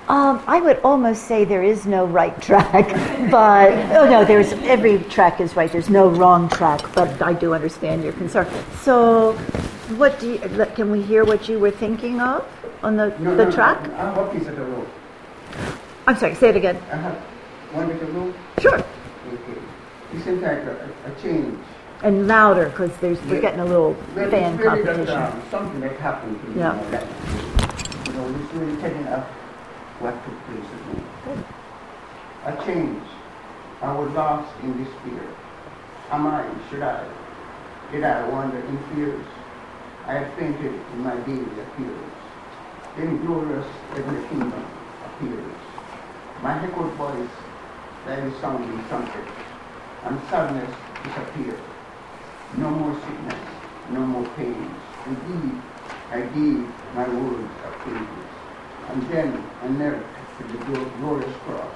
[0.08, 2.72] Um, I would almost say there is no right track,
[3.30, 5.70] but oh no, there's every track is right.
[5.70, 8.48] There's no wrong track, but I do understand your concern.
[8.80, 9.34] So,
[9.96, 10.38] what do you,
[10.74, 12.48] can we hear what you were thinking of
[12.82, 13.78] on the No, the no, track?
[13.90, 14.88] I have a piece of the road.
[16.06, 16.34] I'm sorry.
[16.36, 16.76] Say it again.
[16.92, 17.14] I have
[17.72, 18.34] one of road.
[18.60, 18.78] Sure.
[18.78, 19.60] Okay.
[20.14, 21.58] It's in fact a, a change.
[22.02, 23.40] And louder, because there's we're Yeah.
[23.40, 25.06] getting a little Well, fan really competition.
[25.06, 26.60] That, um, something that happened to me.
[26.60, 26.74] Yeah.
[26.74, 29.26] You know, that, you know, it's really telling us
[29.98, 31.02] what took place with me.
[31.24, 31.44] Good.
[32.46, 33.02] A change.
[33.82, 35.26] I was lost in despair.
[36.10, 36.44] Am I?
[36.70, 37.04] Should I?
[37.90, 39.26] Did I wander in fears?
[40.06, 42.14] I had fainted in my daily appearance.
[42.96, 43.66] Then glorious
[43.96, 44.64] every kingdom
[45.04, 45.52] appears.
[46.42, 47.30] My echoed voice,
[48.06, 49.24] that is sounding trumpet,
[50.04, 50.72] and sadness
[51.02, 51.58] disappeared.
[52.56, 53.48] No more sickness,
[53.90, 54.76] no more pains.
[55.06, 55.60] Indeed,
[56.10, 58.08] I gave my words a praise.
[58.88, 60.02] And then I knelt
[60.38, 61.74] to the glo- glorious cross.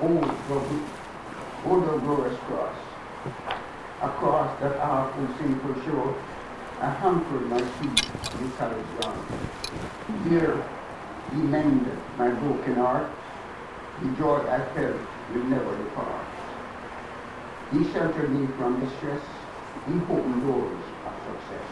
[0.00, 2.76] Oh, the, oh, the glorious cross.
[4.02, 6.14] A cross that awful sinful show.
[6.80, 8.06] I hampered my feet
[8.40, 9.26] in solid ground.
[10.28, 10.64] Here,
[11.32, 13.10] he mended my broken heart.
[14.02, 15.00] The joy I felt
[15.32, 16.26] will never depart.
[17.72, 19.22] He sheltered me from distress.
[19.88, 21.68] He opened doors of success.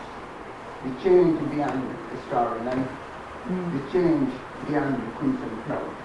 [0.84, 2.88] The change beyond the starry night.
[3.48, 3.72] Mm.
[3.72, 4.32] The change
[4.68, 6.04] beyond the crimson clouds.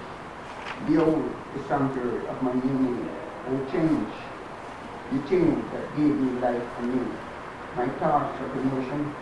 [0.87, 1.23] Behold
[1.55, 3.09] the sanctuary of my new name.
[3.47, 4.11] Oh, change.
[5.11, 7.07] The change that gave me life anew.
[7.75, 9.13] My thoughts of emotion,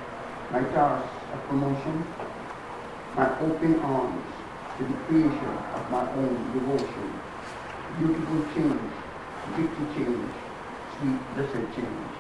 [0.52, 2.06] my thoughts of promotion,
[3.16, 4.37] my open arms
[4.78, 7.08] to the creation of my own devotion.
[7.98, 8.82] Beautiful change,
[9.56, 10.30] victory change,
[11.00, 12.12] sweet blessed change.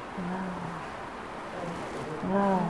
[2.32, 2.70] Wow.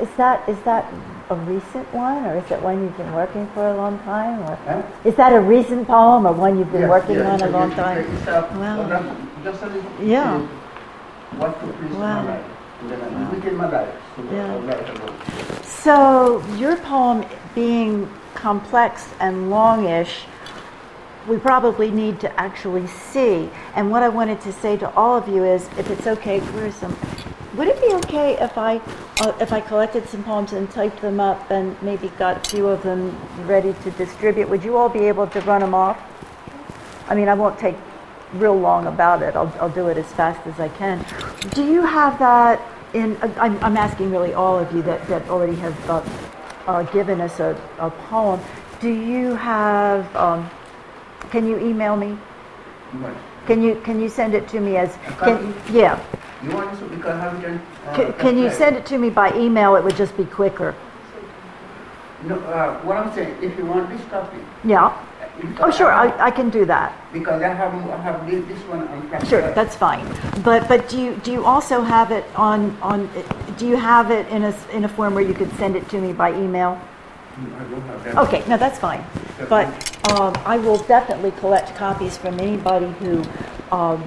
[0.00, 0.86] Is that is that
[1.30, 4.40] a recent one, or is it one you've been working for a long time?
[4.40, 4.82] Or Huh?
[5.04, 7.52] is that a recent poem, or one you've been Yes, working yes, on a yes,
[7.52, 8.04] long time?
[8.26, 8.88] Wow.
[8.88, 9.90] well, Just a little.
[10.02, 10.40] Yeah.
[11.36, 12.22] What place in Wow.
[12.22, 12.44] my life.
[12.80, 13.88] And then I begin my life.
[15.64, 16.56] So Yeah.
[16.56, 20.24] Your poem being complex and longish,
[21.26, 23.48] we probably need to actually see.
[23.74, 26.66] And what I wanted to say to all of you is, if it's okay, where
[26.66, 26.96] is some?
[27.56, 28.80] Would it be okay if I
[29.20, 32.66] uh, if I collected some poems and typed them up and maybe got a few
[32.66, 33.16] of them
[33.46, 34.48] ready to distribute?
[34.48, 36.00] Would you all be able to run them off?
[37.08, 37.76] I mean, I won't take
[38.32, 39.36] real long about it.
[39.36, 41.04] I'll, I'll do it as fast as I can.
[41.50, 42.60] Do you have that
[42.94, 43.18] in?
[43.36, 46.02] I'm, I'm asking really all of you that, that already have uh,
[46.66, 48.40] uh, given us a, a poem.
[48.80, 50.14] Do you have?
[50.16, 50.50] Um,
[51.30, 52.12] can you email me?
[53.00, 53.14] What?
[53.46, 54.96] Can you can you send it to me as?
[55.18, 55.98] Can, yeah.
[56.42, 57.60] You want to because I haven't.
[57.86, 59.76] Uh, Can, can you send it to me by email?
[59.76, 60.74] It would just be quicker.
[62.24, 64.38] No, uh, what I'm saying, if you want this copy.
[64.64, 64.96] Yeah.
[65.60, 65.90] Oh, sure.
[65.90, 66.94] I, I, can do that.
[67.12, 69.26] because I have I have this, one on.
[69.26, 70.06] Sure, that's fine.
[70.42, 73.08] But but do you do you also have it on on?
[73.56, 76.00] Do you have it in a in a form where you could send it to
[76.00, 76.80] me by email?
[77.36, 78.16] I don't have that.
[78.18, 79.02] Okay, no, that's fine.
[79.48, 79.66] But
[80.12, 83.24] um, I will definitely collect copies from anybody who
[83.72, 84.04] um,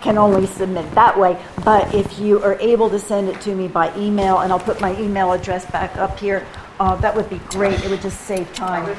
[0.00, 1.36] can only submit that way.
[1.64, 4.80] But if you are able to send it to me by email, and I'll put
[4.80, 6.46] my email address back up here,
[6.78, 7.84] uh, that would be great.
[7.84, 8.96] It would just save time.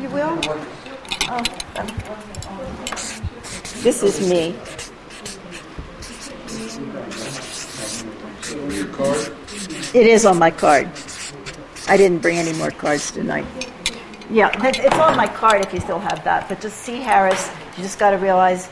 [0.00, 0.38] You will?
[1.28, 1.42] Oh,
[3.82, 4.54] This is me.
[9.94, 10.88] It is on my card.
[11.88, 13.46] I didn't bring any more cards tonight.
[14.30, 16.48] Yeah, it's it's on my card if you still have that.
[16.48, 17.50] But just see Harris.
[17.76, 18.68] You just got to realize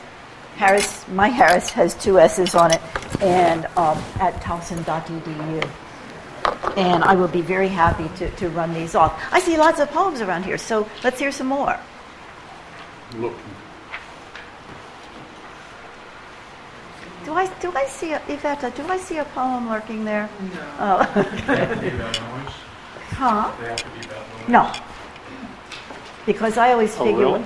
[0.55, 2.81] Harris, my Harris has two S's on it,
[3.21, 5.69] and um, at towson.edu.
[6.77, 9.21] And I will be very happy to, to run these off.
[9.31, 11.79] I see lots of poems around here, so let's hear some more.
[13.17, 13.33] Look.
[17.23, 18.75] Do I do I see a, Yvette?
[18.75, 20.29] Do I see a poem lurking there?
[20.53, 20.67] No.
[20.79, 21.03] Oh.
[23.17, 23.51] huh?
[24.47, 24.71] No.
[26.25, 27.43] Because I always oh, figure really?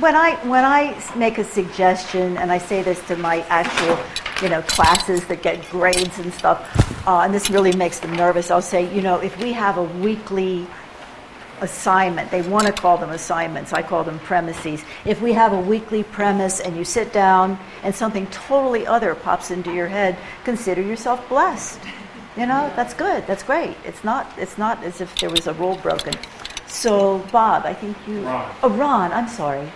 [0.00, 3.98] when I when I s- make a suggestion and I say this to my actual
[4.42, 8.50] you know, classes that get grades and stuff, uh, and this really makes them nervous,
[8.50, 10.66] I'll say, you know, if we have a weekly
[11.60, 14.82] assignment, they want to call them assignments, I call them premises.
[15.04, 19.50] If we have a weekly premise and you sit down and something totally other pops
[19.50, 21.80] into your head, consider yourself blessed.
[22.36, 23.76] You know, that's good, that's great.
[23.84, 26.14] It's not, it's not as if there was a rule broken.
[26.66, 28.22] So, Bob, I think you.
[28.22, 28.54] Ron.
[28.62, 29.70] Oh, Ron, I'm sorry.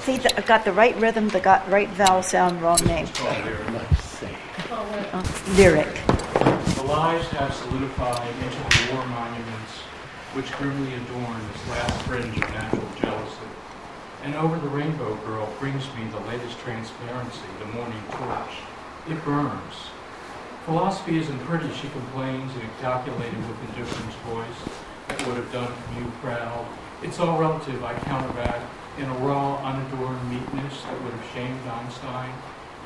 [0.00, 3.06] See, th- I got the right rhythm, the got right vowel sound, wrong name.
[3.06, 3.62] it's called lyric.
[4.70, 5.94] Oh, lyric.
[6.76, 9.72] The lies have solidified into the war monuments
[10.34, 13.36] which grimly adorn this last fringe of natural jealousy.
[14.24, 18.56] And over the rainbow girl brings me the latest transparency, the morning torch.
[19.10, 19.74] It burns.
[20.64, 24.78] Philosophy isn't pretty, she complains in a calculated with indifference voice
[25.08, 26.66] that would have done from you proud.
[27.02, 28.64] It's all relative, I counteract,
[28.98, 32.32] in a raw, unadorned meekness that would have shamed Einstein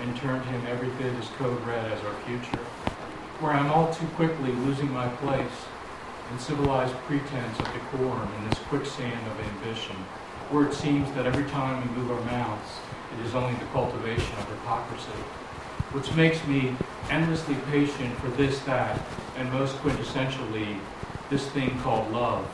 [0.01, 2.63] and turned him every bit as code red as our future.
[3.41, 5.67] Where I'm all too quickly losing my place
[6.31, 9.97] in civilized pretense of decorum in this quicksand of ambition,
[10.51, 12.79] where it seems that every time we move our mouths,
[13.19, 15.19] it is only the cultivation of hypocrisy,
[15.93, 16.75] which makes me
[17.11, 19.01] endlessly patient for this, that,
[19.37, 20.79] and most quintessentially,
[21.31, 22.47] this thing called love,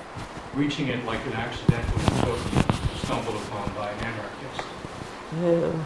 [0.54, 4.62] reaching it like an accidental utopia stumbled upon by an anarchist.
[5.40, 5.84] Woo.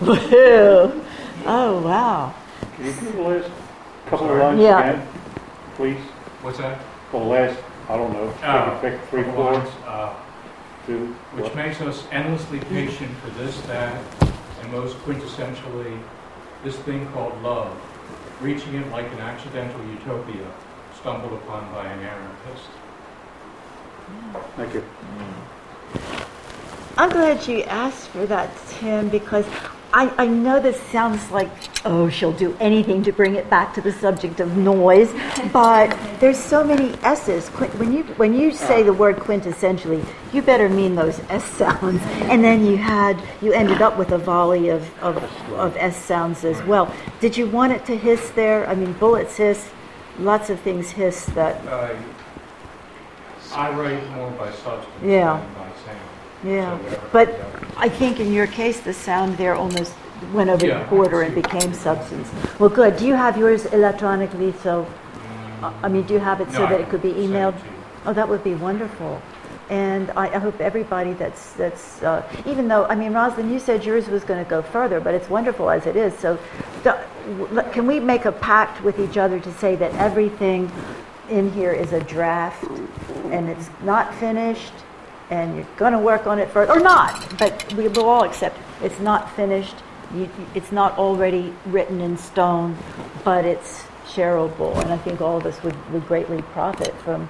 [0.00, 1.04] Woo.
[1.46, 2.34] Oh, wow.
[2.76, 3.50] Can you do the last
[4.06, 4.78] couple of lines Yeah.
[4.90, 5.08] again,
[5.76, 6.00] please?
[6.42, 6.78] What's that?
[7.12, 7.58] The last,
[7.88, 10.14] I don't know, Oh, take three, couple four, lines, uh,
[10.86, 11.56] two, which what?
[11.56, 14.02] makes us endlessly patient for this, that,
[14.60, 15.98] and most quintessentially,
[16.64, 17.70] this thing called love,
[18.40, 20.46] reaching it like an accidental utopia
[21.00, 22.68] stumbled upon by an anarchist.
[24.56, 24.84] Thank you.
[26.98, 29.46] I'm glad you asked for that, Tim, because
[29.92, 31.48] I, I know this sounds like,
[31.84, 35.12] oh, she'll do anything to bring it back to the subject of noise,
[35.52, 37.48] but there's so many S's.
[37.48, 42.02] When you, when you say the word quintessentially, you better mean those S sounds.
[42.30, 45.16] And then you had, you ended up with a volley of, of,
[45.52, 46.94] of S sounds as well.
[47.20, 48.66] Did you want it to hiss there?
[48.68, 49.70] I mean, bullets hiss,
[50.18, 51.94] lots of things hiss that, Uh,
[53.54, 55.42] I write more by substance Yeah.
[56.46, 56.82] Than by sound.
[56.84, 57.00] yeah.
[57.12, 57.40] But.
[57.76, 59.94] I think in your case, the sound there almost
[60.32, 62.30] went over Yeah, the border and became substance.
[62.58, 62.96] Well, good.
[62.96, 64.52] Do you have yours electronically?
[64.62, 64.86] So,
[65.62, 67.44] uh, I mean, do you have it so No, that it could be can send
[67.44, 67.54] it emailed?
[68.06, 69.20] Oh, that would be wonderful.
[69.68, 73.84] And I, I hope everybody that's that's uh, even though I mean, Roslyn, you said
[73.84, 76.16] yours was going to go further, but it's wonderful as it is.
[76.18, 76.38] So,
[77.72, 80.70] can we make a pact with each other to say that everything
[81.30, 82.64] in here is a draft
[83.32, 84.72] and it's not finished,
[85.30, 87.38] and you're going to work on it further, or not?
[87.38, 89.76] But we will all accept it's not finished.
[90.14, 92.76] You, it's not already written in stone,
[93.24, 97.28] but it's shareable, and I think all of us would, would greatly profit from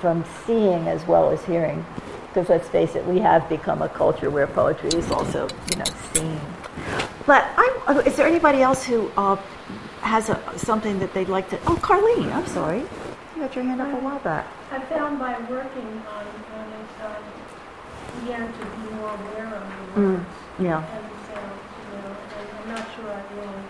[0.00, 1.84] from seeing as well as hearing.
[2.28, 5.84] Because let's face it, we have become a culture where poetry is also, you know,
[6.12, 6.40] seen.
[7.24, 9.36] But I, is there anybody else who uh,
[10.00, 11.58] has a, something that they'd like to?
[11.66, 12.80] Oh, Carlene, I'm sorry.
[13.34, 14.46] You got your hand up a while back.
[14.70, 17.33] I found by working on, on I
[18.20, 20.24] began to be more aware of the Mm,
[20.58, 20.78] yeah.
[20.78, 22.16] and sounds, you know,
[22.62, 23.62] I'm not sure I really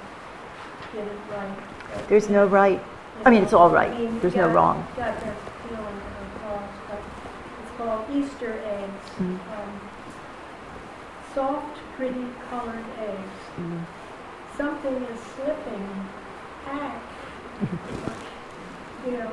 [0.92, 2.08] did it right.
[2.08, 2.80] There's no right.
[3.24, 3.90] I mean, it's all right.
[3.90, 4.86] I mean, There's you no wrong.
[4.96, 5.36] Got that
[5.68, 7.00] feeling of but
[7.62, 9.10] it's called Easter eggs.
[9.18, 9.38] Mm.
[9.38, 9.80] Um,
[11.34, 13.40] Soft, pretty colored eggs.
[13.58, 13.84] Mm.
[14.56, 16.08] Something is slipping.
[16.66, 17.04] Act.
[19.06, 19.30] You know,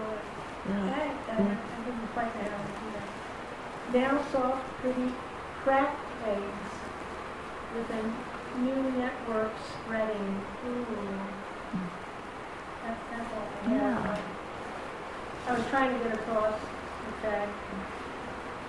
[0.68, 0.84] Yeah.
[0.84, 1.38] I, I
[1.86, 3.08] didn't quite know how to do that.
[3.94, 5.12] Now soft, pretty,
[5.64, 6.72] cracked eggs
[7.76, 9.52] with a new network
[9.84, 10.42] spreading.
[10.68, 10.86] Ooh.
[12.86, 13.72] That, that's all I have.
[13.72, 14.22] Yeah.
[15.48, 16.54] I was trying to get across
[17.06, 17.52] the fact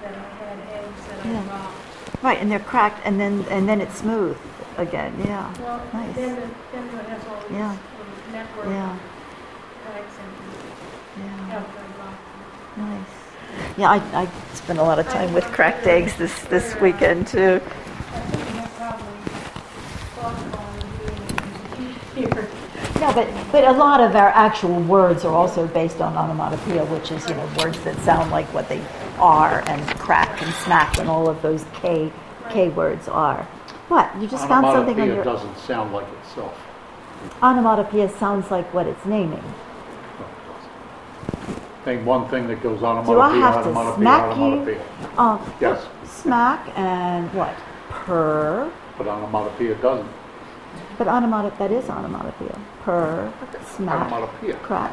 [0.03, 1.41] that I had eggs that Yeah.
[1.41, 2.23] I dropped.
[2.25, 4.37] Right, and they're cracked, and then and then it's smooth
[4.77, 5.15] again.
[5.25, 5.53] Yeah.
[5.61, 6.17] Well, Nice.
[6.17, 7.71] then, the- then it has all these Yeah.
[7.71, 7.79] Um,
[8.33, 8.97] network Yeah.
[9.87, 11.57] cracks and Yeah.
[11.59, 12.91] after I dropped them.
[12.91, 13.22] Nice.
[13.77, 17.61] Yeah, I, I spent a lot of time with cracked eggs this, this weekend too.
[17.61, 19.19] I think we have probably
[20.15, 22.49] thought on doing it here.
[23.01, 27.11] Yeah, but, but a lot of our actual words are also based on onomatopoeia, which
[27.11, 28.81] is, you know, words that sound like what they
[29.19, 32.13] are, and crack and smack and all of those K,
[32.51, 33.43] K words are.
[33.89, 34.15] What?
[34.21, 35.25] You just found something on Onomatopoeia your...
[35.25, 36.57] doesn't sound like itself.
[37.43, 39.43] Onomatopoeia sounds like what it's naming.
[41.87, 43.05] Name one thing that goes on.
[43.05, 44.43] Do I onomatopoeia, have to onomatopoeia, smack you?
[44.43, 44.83] onomatopoeia.
[45.19, 45.87] Uh, Yes.
[46.05, 47.55] Smack and what?
[47.89, 48.71] Purr.
[48.99, 50.09] But onomatopoeia doesn't.
[50.99, 52.59] But onomatopoeia, that is onomatopoeia.
[52.85, 53.33] Purr,
[53.77, 54.55] smack, Onomatopoeia.
[54.63, 54.93] crack.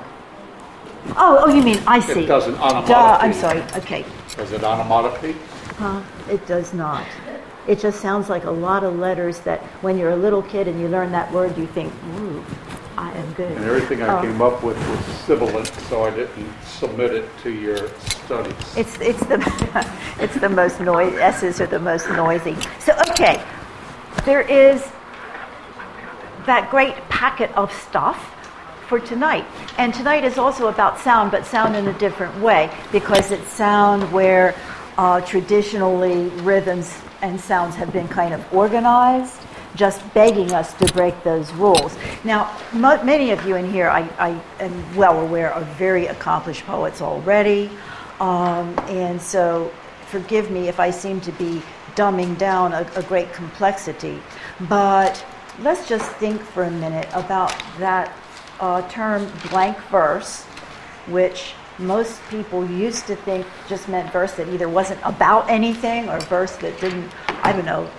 [1.15, 2.23] Oh, oh, you mean, I see.
[2.23, 4.03] It doesn't Duh, I'm sorry, okay.
[4.35, 5.35] Does it onomatopoeia?
[5.77, 6.01] Huh?
[6.29, 7.05] It does not.
[7.67, 10.79] It just sounds like a lot of letters that when you're a little kid and
[10.81, 12.43] you learn that word, you think, ooh,
[12.99, 13.51] I am good.
[13.53, 14.21] And everything I Oh.
[14.21, 17.87] came up with was sibilant, so I didn't submit it to your
[18.25, 18.53] studies.
[18.75, 19.39] It's, it's the,
[20.19, 22.57] it's the most noise, S's are the most noisy.
[22.79, 23.41] So, okay,
[24.25, 24.85] there is
[26.45, 28.35] that great packet of stuff
[28.87, 29.45] for tonight.
[29.77, 34.11] And tonight is also about sound, but sound in a different way because it's sound
[34.11, 34.55] where
[34.97, 39.41] uh, traditionally rhythms and sounds have been kind of organized,
[39.79, 41.95] just begging us to break those rules.
[42.25, 47.01] Now, many of you in here, I, I am well aware, are very accomplished poets
[47.01, 47.71] already.
[48.19, 49.71] Um, and so,
[50.07, 51.61] forgive me if I seem to be
[51.95, 54.21] dumbing down a, a great complexity.
[54.67, 55.25] But
[55.61, 58.13] let's just think for a minute about that
[58.59, 60.43] uh, term blank verse,
[61.07, 66.19] which most people used to think just meant verse that either wasn't about anything or
[66.19, 67.09] verse that didn't,
[67.43, 67.89] I don't know,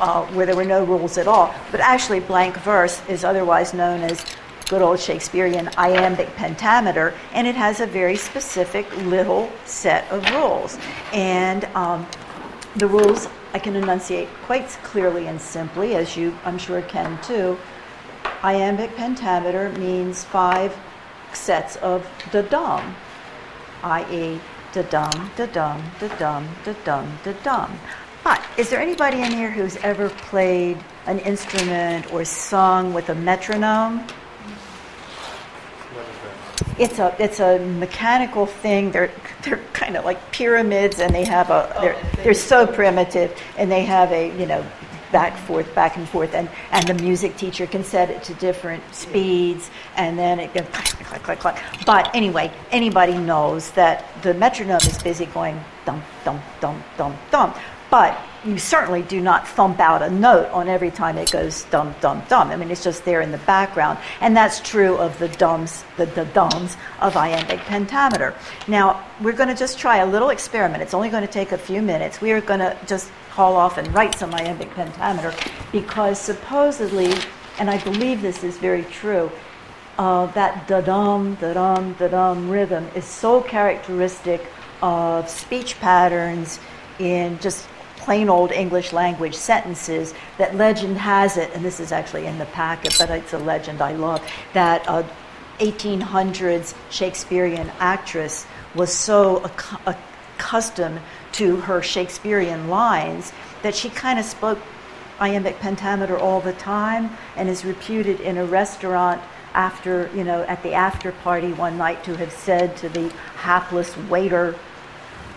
[0.00, 1.54] uh, where there were no rules at all.
[1.70, 4.24] But actually, blank verse is otherwise known as
[4.68, 10.78] good old Shakespearean iambic pentameter, and it has a very specific little set of rules.
[11.12, 12.06] And um,
[12.76, 17.58] the rules I can enunciate quite clearly and simply, as you I'm sure can too.
[18.44, 20.76] Iambic pentameter means five
[21.32, 22.94] sets of da dum,
[23.82, 24.40] i.e.,
[24.72, 27.78] da dum, da dum, da dum, da dum, da dum.
[28.22, 33.14] But is there anybody in here who's ever played an instrument or sung with a
[33.14, 34.06] metronome?
[36.78, 38.90] It's a it's a mechanical thing.
[38.90, 39.10] They're
[39.42, 43.70] they're kind of like pyramids, and they have a oh, they're they're so primitive, and
[43.70, 44.64] they have a you know
[45.12, 48.82] back forth back and forth, and and the music teacher can set it to different
[48.94, 51.56] speeds, and then it goes click click click click.
[51.84, 57.54] But anyway, anybody knows that the metronome is busy going dum dum dum dum dum,
[57.90, 61.94] but you certainly do not thump out a note on every time it goes dum
[62.00, 62.50] dum dum.
[62.50, 66.06] I mean, it's just there in the background, and that's true of the dums, the,
[66.06, 68.34] the dums of iambic pentameter.
[68.66, 70.82] Now, we're going to just try a little experiment.
[70.82, 72.20] It's only going to take a few minutes.
[72.20, 75.34] We are going to just call off and write some iambic pentameter
[75.70, 77.12] because supposedly,
[77.58, 79.30] and I believe this is very true,
[79.98, 84.46] uh, that da dum da dum da dum rhythm is so characteristic
[84.82, 86.58] of speech patterns
[86.98, 87.66] in just
[88.00, 92.46] plain old English language sentences that legend has it, and this is actually in the
[92.46, 95.04] packet, but it's a legend I love, that a
[95.58, 99.98] 1800s Shakespearean actress was so acc-
[100.38, 101.00] accustomed
[101.32, 103.32] to her Shakespearean lines
[103.62, 104.58] that she kind of spoke
[105.20, 109.20] iambic pentameter all the time and is reputed in a restaurant
[109.52, 113.96] after, you know, at the after party one night to have said to the hapless
[114.08, 114.54] waiter,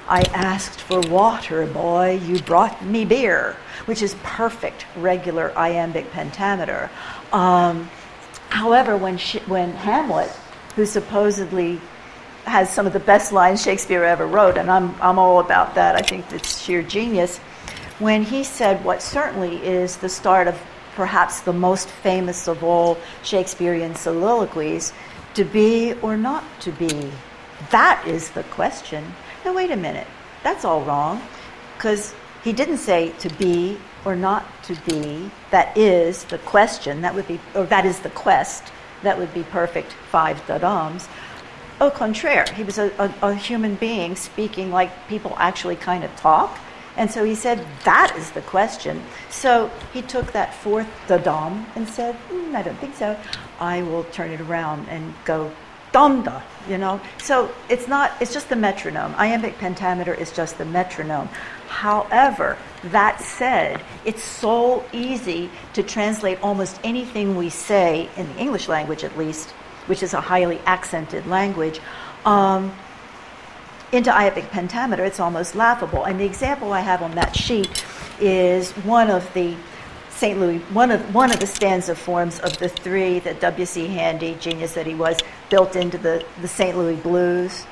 [0.08, 6.90] I asked for water, boy, you brought me beer, which is perfect regular iambic pentameter.
[7.32, 7.90] Um,
[8.50, 10.30] however, when, she, when Hamlet,
[10.76, 11.80] who supposedly
[12.46, 15.96] has some of the best lines Shakespeare ever wrote, and I'm, I'm all about that,
[15.96, 17.38] I think it's sheer genius,
[18.00, 20.62] when he said what certainly is the start of
[20.96, 24.92] perhaps the most famous of all Shakespearean soliloquies,
[25.34, 27.12] to be or not to be?
[27.72, 29.14] That is the question.
[29.46, 30.08] Now, wait a minute,
[30.44, 31.22] that's all wrong,
[31.78, 32.14] because
[32.44, 35.30] he didn't say to be or not to be.
[35.52, 37.02] That is the question.
[37.02, 38.64] That would be, or that is the quest.
[39.02, 41.08] That would be perfect five da-dums.
[41.82, 46.16] Au contraire, he was a, a, a human being speaking like people actually kind of
[46.16, 46.58] talk.
[46.96, 49.02] And so he said, that is the question.
[49.30, 53.18] So he took that fourth da-dum and said, "Hmm, I don't think so.
[53.60, 55.52] I will turn it around and go
[55.94, 57.00] dum-da, you know?
[57.20, 59.16] So it's not, it's just the metronome.
[59.16, 61.30] Iambic pentameter is just the metronome.
[61.70, 68.68] However, that said, it's so easy to translate almost anything we say, in the English
[68.68, 69.52] language at least,
[69.88, 71.80] which is a highly accented language,
[72.26, 72.74] um,
[73.92, 75.06] into iambic pentameter.
[75.06, 76.04] It's almost laughable.
[76.04, 77.86] And the example I have on that sheet
[78.20, 79.56] is one of the
[80.24, 80.40] St.
[80.40, 83.88] Louis, one of, one of the stanza forms of the three that W.C.
[83.88, 85.18] Handy, genius that he was,
[85.50, 86.78] built into the, the St.
[86.78, 87.66] Louis blues.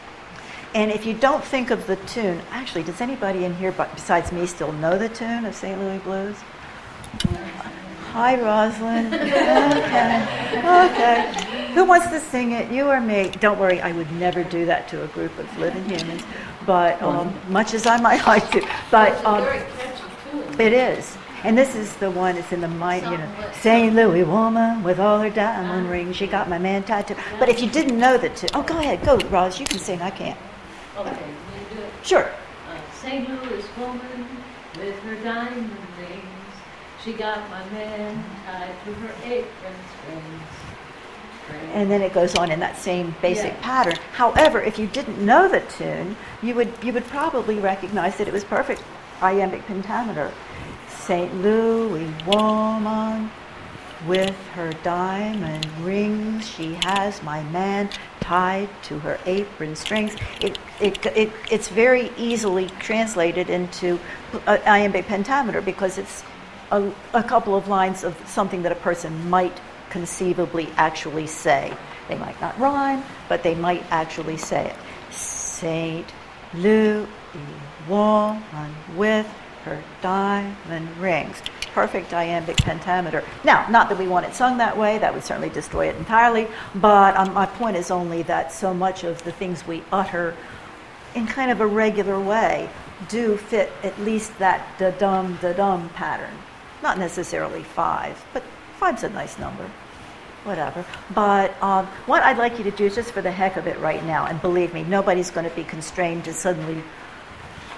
[0.76, 4.46] And if you don't think of the tune, actually, does anybody in here besides me
[4.48, 5.80] still know the tune of St.
[5.80, 6.36] Louis Blues?
[8.12, 9.14] Hi, Rosalind.
[9.72, 10.92] Okay.
[10.92, 11.74] Okay.
[11.74, 12.70] Who wants to sing it?
[12.70, 13.30] You or me?
[13.40, 16.24] Don't worry, I would never do that to a group of living humans,
[16.66, 18.68] but um, much as I might like to.
[18.92, 20.60] But um, Very catchy tune.
[20.60, 21.18] it is.
[21.44, 23.30] And this is the one that's in the mind, you know.
[23.54, 23.96] St.
[23.96, 26.16] Louis woman with all her diamond rings.
[26.16, 27.16] She got my man tied to.
[27.40, 29.60] But if you didn't know the tune, oh, go ahead, go, Roz.
[29.60, 30.02] You can sing.
[30.02, 30.38] I can't.
[30.98, 31.92] Okay, we do it.
[32.04, 32.26] Sure.
[32.70, 33.28] Uh, St.
[33.28, 34.28] Louis woman
[34.78, 36.22] with her diamond rings,
[37.04, 40.44] she got my man tied to her apron strings.
[41.74, 43.62] and then it goes on in that same basic Yeah.
[43.62, 43.96] pattern.
[44.14, 48.34] However, if you didn't know the tune, you would you would probably recognize that it
[48.34, 48.84] was perfect
[49.22, 50.32] iambic pentameter.
[51.02, 51.34] St.
[51.42, 53.32] Louis woman
[54.06, 57.90] with her diamond rings, she has my man
[58.20, 60.16] tied to her apron strings.
[60.40, 64.00] It, it, it, it's very easily translated into
[64.46, 66.24] uh, iambic pentameter because it's
[66.72, 71.76] a, a couple of lines of something that a person might conceivably actually say.
[72.10, 74.76] They might not rhyme, but they might actually say it.
[75.14, 76.14] Saint
[76.54, 77.08] Louis
[77.88, 79.28] woman with
[79.64, 81.42] her diamond rings.
[81.74, 83.24] Perfect iambic pentameter.
[83.44, 86.48] Now, not that we want it sung that way, that would certainly destroy it entirely,
[86.76, 90.36] but um, my point is only that so much of the things we utter
[91.16, 92.70] in kind of a regular way
[93.08, 96.34] do fit at least that da dum da dum pattern.
[96.84, 98.44] Not necessarily five, but
[98.78, 99.70] five's a nice number.
[100.44, 100.84] Whatever.
[101.14, 104.04] But um, what I'd like you to do just for the heck of it right
[104.06, 106.84] now, and believe me, nobody's going to be constrained to suddenly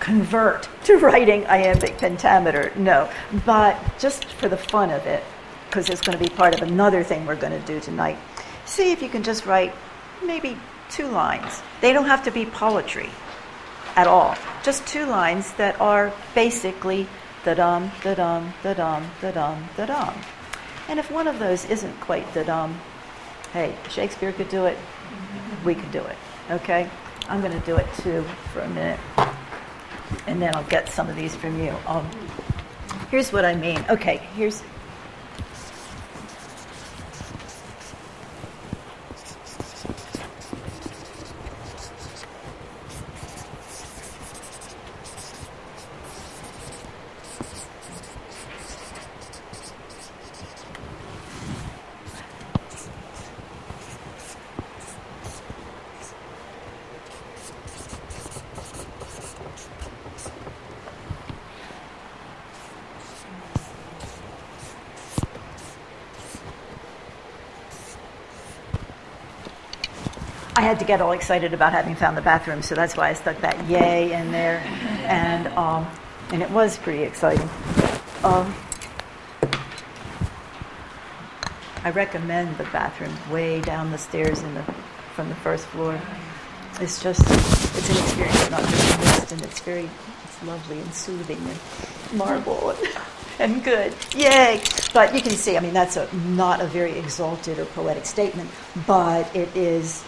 [0.04, 2.74] convert to writing iambic pentameter.
[2.76, 3.10] No.
[3.46, 5.24] But just for the fun of it,
[5.70, 8.18] because it's going to be part of another thing we're going to do tonight,
[8.66, 9.74] see if you can just write
[10.22, 10.58] maybe
[10.90, 11.64] two lines.
[11.80, 13.10] They don't have to be poetry
[13.96, 14.36] at all.
[14.62, 17.08] Just two lines that are basically
[17.46, 20.14] da dum, da dum, da dum, da dum, da dum.
[20.90, 22.78] And if one of those isn't quite da dum,
[23.54, 24.78] hey, Shakespeare could do it,
[25.64, 26.18] we could do it.
[26.52, 26.90] Okay?
[27.30, 29.00] I'm going to do it too for a minute.
[30.28, 31.76] And then I'll get some of these from you.
[31.88, 32.10] Um,
[33.10, 33.84] here's what I mean.
[33.90, 34.64] Okay, here's.
[70.84, 73.70] To get all excited about having found the bathroom, so that's why I stuck that
[73.70, 74.60] yay in there,
[75.08, 75.88] and um,
[76.32, 77.50] and it was pretty exciting.
[78.24, 78.54] Um,
[81.84, 84.64] I recommend the bathroom way down the stairs in the
[85.16, 86.00] from the first floor.
[86.82, 89.90] It's just it's an experience not just missed, and it's very
[90.26, 92.90] it's lovely and soothing and marble and,
[93.40, 93.94] and good.
[94.16, 94.62] Yay!
[94.94, 98.50] But you can see, I mean, that's a, not a very exalted or poetic statement,
[98.86, 100.04] but it is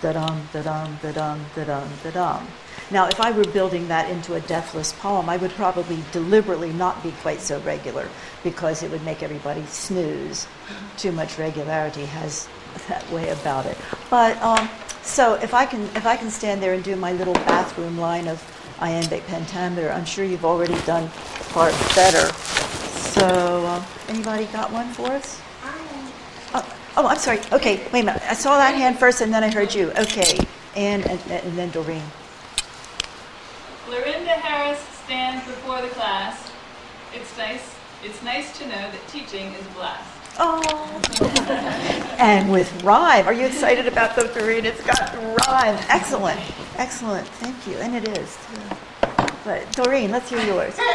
[0.00, 2.46] da-dum, da-dum, da-dum, da-dum, da-dum.
[2.90, 7.02] Now, if I were building that into a deathless poem, I would probably deliberately not
[7.02, 8.08] be quite so regular
[8.42, 10.48] because it would make everybody snooze.
[10.96, 12.48] Too much regularity has
[12.88, 13.78] that way about it.
[14.08, 14.68] But um,
[15.02, 18.28] so if I can if I can stand there and do my little bathroom line
[18.28, 18.42] of
[18.80, 22.32] iambic pentameter, I'm sure you've already done far better.
[23.12, 25.40] So um, anybody got one for us?
[26.96, 27.40] Oh, I'm sorry.
[27.52, 28.22] Okay, wait a minute.
[28.28, 29.90] I saw that hand first, and then I heard you.
[29.92, 30.38] Okay,
[30.74, 32.02] and and, and then Doreen.
[33.86, 36.50] Clarinda Harriss stands before the class.
[37.14, 37.74] It's nice.
[38.04, 40.16] It's nice to know that teaching is a blast.
[40.38, 41.02] Oh,
[42.18, 43.26] and with rhyme.
[43.26, 44.64] Are you excited about the Doreen?
[44.64, 45.14] It's got
[45.46, 45.76] rhyme.
[45.88, 46.40] Excellent,
[46.76, 47.26] excellent.
[47.26, 48.36] Thank you, and it is.
[48.54, 49.06] Too.
[49.44, 50.78] But Doreen, let's hear yours.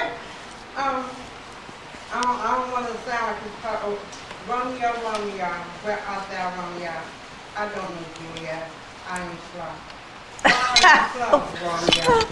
[0.75, 1.05] Um,
[2.11, 5.45] I don't, I don't want to sound like it's part of Romeo, Romeo,
[5.83, 6.91] where art thou, Romeo?
[7.55, 8.63] I don't know Julia.
[9.09, 9.71] I am slow.
[10.45, 10.49] I
[10.85, 12.27] am slow, Romeo.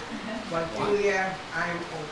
[0.50, 2.10] But Julia, I am old.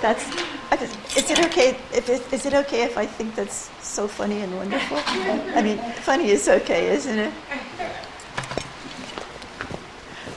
[0.00, 0.24] That's.
[0.70, 4.06] I just, is it okay if it, is it okay if I think that's so
[4.06, 4.98] funny and wonderful?
[5.06, 7.32] I mean, funny is okay, isn't it?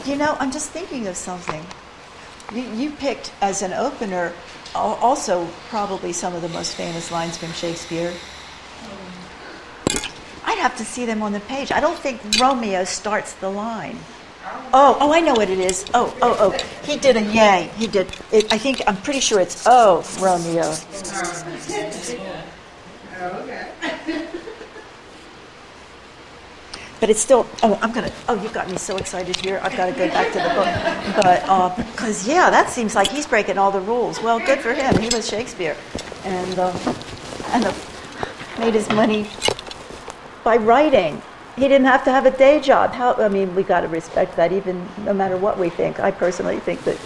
[0.06, 1.64] You know, I'm just thinking of something.
[2.54, 4.34] You, you picked as an opener al-
[4.74, 8.14] also probably some of the most famous lines from Shakespeare.
[10.44, 11.72] I'd have to see them on the page.
[11.72, 13.98] I don't think Romeo starts the line.
[14.74, 15.86] Oh, oh, I know what it is.
[15.94, 16.52] Oh, oh, oh.
[16.84, 17.70] He did a yay.
[17.78, 18.08] He did.
[18.32, 20.74] It, I think I'm pretty sure it's oh Romeo.
[23.22, 23.68] Okay.
[27.02, 27.48] But it's still.
[27.64, 28.12] Oh, I'm gonna.
[28.30, 29.60] Oh, you got me so excited here.
[29.64, 31.24] I've got to go back to the book.
[31.24, 34.22] But because yeah, that seems like he's breaking all the rules.
[34.22, 34.98] Well, good for him.
[35.02, 35.76] He was Shakespeare,
[36.24, 36.80] and um,
[37.48, 37.74] and uh,
[38.60, 39.28] made his money
[40.44, 41.22] by writing.
[41.56, 42.94] He didn't have to have a day job.
[42.94, 43.16] How?
[43.16, 46.00] I mean, we got to respect that, even no matter what we think.
[46.00, 46.98] I personally think that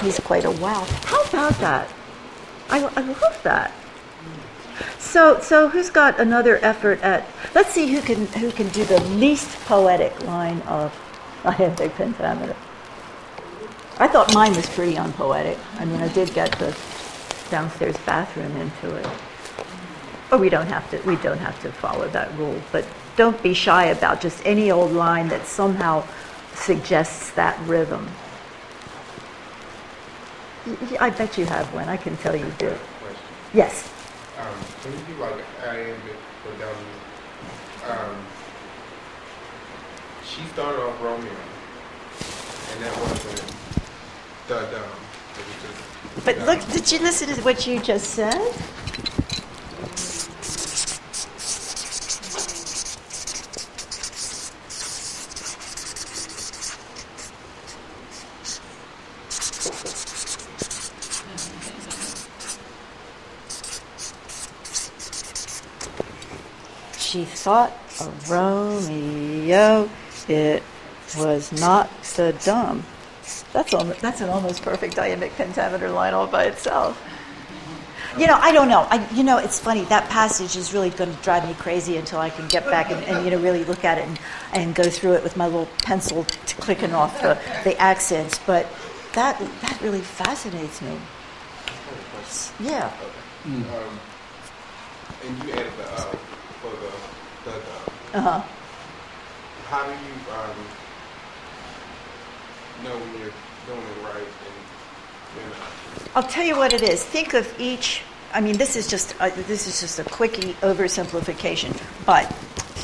[0.00, 0.86] he's quite a wow.
[1.02, 1.92] How about that?
[2.70, 3.72] I, I love that.
[4.98, 7.26] So, so who's got another effort at?
[7.54, 10.92] Let's see who can who can do the least poetic line of
[11.44, 12.56] iambic pentameter.
[13.98, 15.58] I thought mine was pretty unpoetic.
[15.78, 16.76] I mean, I did get the
[17.50, 19.06] downstairs bathroom into it.
[20.30, 21.00] But we don't have to.
[21.02, 22.60] We don't have to follow that rule.
[22.72, 22.84] But
[23.16, 26.04] don't be shy about just any old line that somehow
[26.54, 28.08] suggests that rhythm.
[30.98, 31.88] I bet you have one.
[31.88, 32.74] I can tell you do.
[33.52, 33.93] Yes.
[34.38, 36.74] Um, can you do like iambic pentameter?
[37.88, 38.16] Um,
[40.24, 41.30] she started off Romeo,
[42.72, 43.54] and that wasn't
[44.48, 44.90] the dumb.
[46.16, 46.24] Was.
[46.24, 48.52] But look, did you listen to what you just said?
[67.14, 69.88] She thought of Romeo.
[70.26, 70.64] It
[71.16, 72.82] was not the dumb.
[73.52, 77.00] That's, almost, that's an almost perfect iambic pentameter line all by itself.
[78.18, 78.88] You know, I don't know.
[78.90, 79.82] I, you know, it's funny.
[79.82, 83.04] That passage is really going to drive me crazy until I can get back and,
[83.04, 84.18] and you know really look at it and,
[84.52, 86.26] and go through it with my little pencil
[86.58, 88.40] clicking off the, the accents.
[88.44, 88.66] But
[89.12, 90.98] that that really fascinates me.
[92.58, 92.92] Yeah.
[93.44, 94.00] Um,
[95.24, 96.16] and you added the uh
[97.44, 98.18] for the the.
[98.18, 98.40] Uh huh.
[99.68, 100.56] How do you um
[102.84, 103.32] know when you're
[103.66, 104.54] doing it right and
[105.36, 106.16] you're not?
[106.16, 107.04] I'll tell you what it is.
[107.04, 108.02] Think of each.
[108.32, 112.26] I mean, this is just uh, this is just a quickie oversimplification, but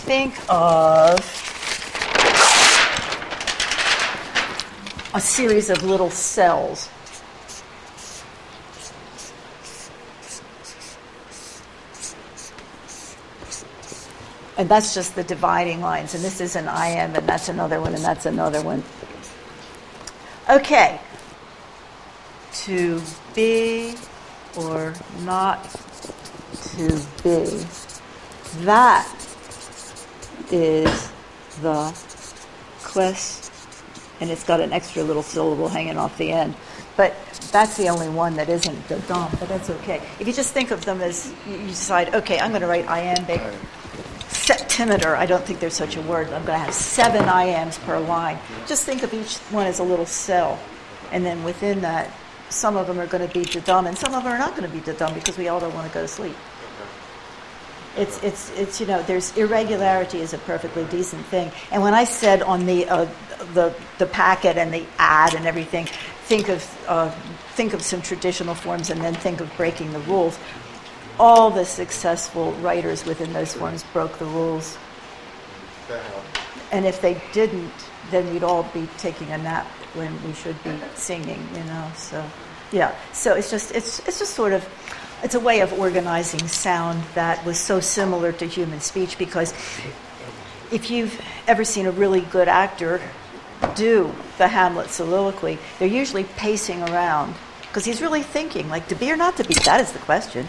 [0.07, 1.19] think of
[5.15, 6.89] a series of little cells.
[14.61, 16.15] And that's just the dividing lines.
[16.15, 18.85] And this is an iamb, and that's another one, and that's another one.
[20.49, 21.01] Okay
[22.53, 23.01] to
[23.35, 23.95] be
[24.57, 25.63] or not
[26.77, 26.89] to
[27.23, 27.65] be.
[28.65, 29.09] That
[30.51, 31.11] is
[31.63, 31.95] the
[32.83, 33.53] quest,
[34.21, 36.55] and it's got an extra little syllable hanging off the end.
[36.97, 37.15] But
[37.53, 40.03] that's the only one that isn't the dom, but that's okay.
[40.19, 43.41] If you just think of them as you decide, okay, I'm going to write iambic
[44.51, 45.15] septimeter.
[45.17, 46.27] I don't think there's such a word.
[46.27, 48.39] I'm going to have seven iambs per line.
[48.67, 50.59] Just think of each one as a little cell,
[51.13, 52.11] and then within that,
[52.49, 54.69] some of them are going to be dumb, and some of them are not going
[54.69, 56.35] to be dumb because we all don't want to go to sleep.
[57.97, 61.51] It's, it's, it's, you know, there's irregularity is a perfectly decent thing.
[61.73, 63.09] And when I said on the, uh,
[63.53, 65.87] the, the packet and the ad and everything,
[66.25, 67.11] think of, uh,
[67.55, 70.39] think of some traditional forms and then think of breaking the rules,
[71.19, 74.79] all the successful writers within those forms broke the rules.
[76.73, 77.73] And if they didn't,
[78.11, 81.91] then we'd all be taking a nap when we should be singing, you know.
[81.97, 82.25] So,
[82.73, 82.95] yeah.
[83.13, 84.67] So it's just it's it's just sort of
[85.23, 89.53] it's a way of organizing sound that was so similar to human speech because
[90.73, 93.01] if you've ever seen a really good actor
[93.75, 99.11] do the Hamlet soliloquy, they're usually pacing around because he's really thinking, like, to be
[99.13, 100.47] or not to be, that is the question.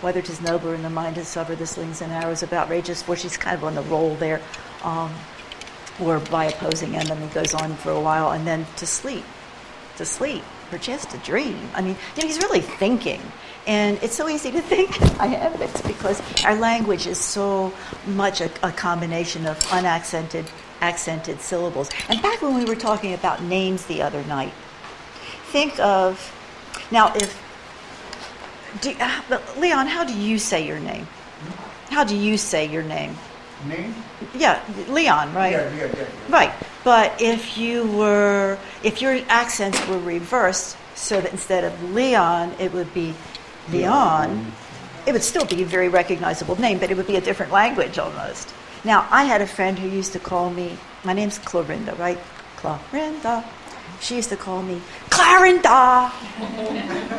[0.00, 3.02] Whether it is nobler in the mind to suffer the slings and arrows of outrageous
[3.02, 4.40] force, he's kind of on the roll there.
[4.82, 5.12] Um,
[6.00, 8.86] or by opposing him, and then he goes on for a while, and then to
[8.86, 9.24] sleep,
[9.96, 11.58] to sleep, perchance to dream.
[11.74, 13.20] I mean, you know, he's really thinking.
[13.66, 17.72] And it's so easy to think iambics because our language is so
[18.06, 20.46] much a, a combination of unaccented,
[20.80, 21.90] accented syllables.
[22.08, 24.52] And back when we were talking about names the other night,
[25.46, 26.32] think of
[26.90, 27.42] now if
[28.80, 31.06] do, uh, Leon, how do you say your name?
[31.90, 33.16] How do you say your name?
[33.66, 33.94] Name?
[34.34, 35.52] Yeah, Leon, right?
[35.52, 36.06] Yeah, yeah, yeah, yeah.
[36.28, 36.52] Right.
[36.84, 42.72] But if you were, if your accents were reversed, so that instead of Leon, it
[42.72, 43.14] would be
[43.70, 44.52] Leon,
[45.06, 47.98] it would still be a very recognizable name, but it would be a different language
[47.98, 48.52] almost.
[48.84, 52.18] Now, I had a friend who used to call me, my name's Clarinda, right?
[52.56, 53.44] Clarinda.
[54.00, 54.80] She used to call me
[55.10, 56.10] Clarinda.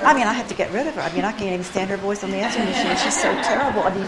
[0.04, 1.02] I mean, I had to get rid of her.
[1.02, 2.96] I mean, I can't even stand her voice on the answering machine.
[2.98, 3.84] She's so terrible.
[3.84, 4.08] I mean,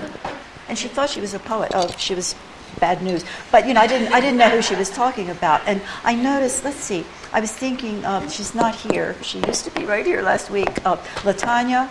[0.68, 1.72] and she thought she was a poet.
[1.74, 2.36] Oh, she was
[2.80, 3.26] bad news.
[3.52, 6.16] But you know, I didn't I didn't know who she was talking about, and I
[6.16, 6.64] noticed.
[6.64, 7.06] Let's see.
[7.34, 9.16] I was thinking of she's not here.
[9.22, 10.70] She used to be right here last week.
[10.86, 11.90] Uh, Latanya.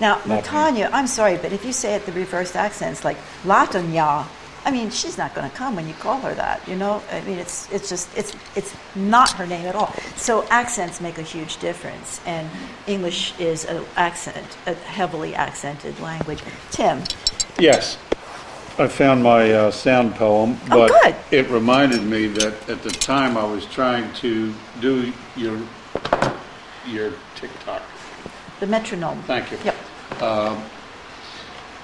[0.00, 4.26] Now, Latanya, I'm sorry, but if you say it the reversed accents like Latanya,
[4.66, 6.66] I mean, she's not going to come when you call her that.
[6.66, 9.92] You know, I mean, it's it's just it's it's not her name at all.
[10.16, 12.48] So accents make a huge difference, and
[12.86, 16.42] English is an accent, a heavily accented language.
[16.70, 17.02] Tim,
[17.58, 17.98] Yes,
[18.78, 21.14] I found my uh, sound poem, Oh, but good.
[21.30, 25.58] it reminded me that at the time I was trying to do your
[26.86, 27.82] your TikTok.
[28.60, 29.22] the metronome.
[29.22, 29.58] Thank you.
[29.64, 29.76] Yep.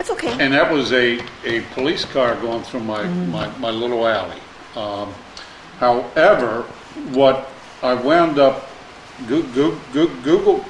[0.01, 0.33] It's okay.
[0.43, 4.41] And that was a, a police car going through my, my, my little alley.
[4.75, 5.13] Um,
[5.79, 6.63] however,
[7.13, 7.49] what
[7.83, 8.69] I wound up,
[9.29, 10.65] Goo- Goo- Goo- Google,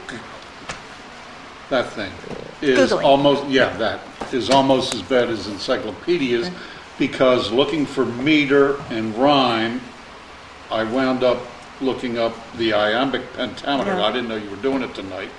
[1.70, 2.12] that thing,
[2.60, 3.04] is Googling.
[3.04, 4.00] almost, yeah, that,
[4.32, 6.50] is almost as bad as encyclopedias,
[6.98, 9.80] because looking for meter and rhyme,
[10.70, 11.40] I wound up
[11.80, 13.92] looking up the iambic pentameter.
[13.92, 15.30] I didn't know you were doing it tonight.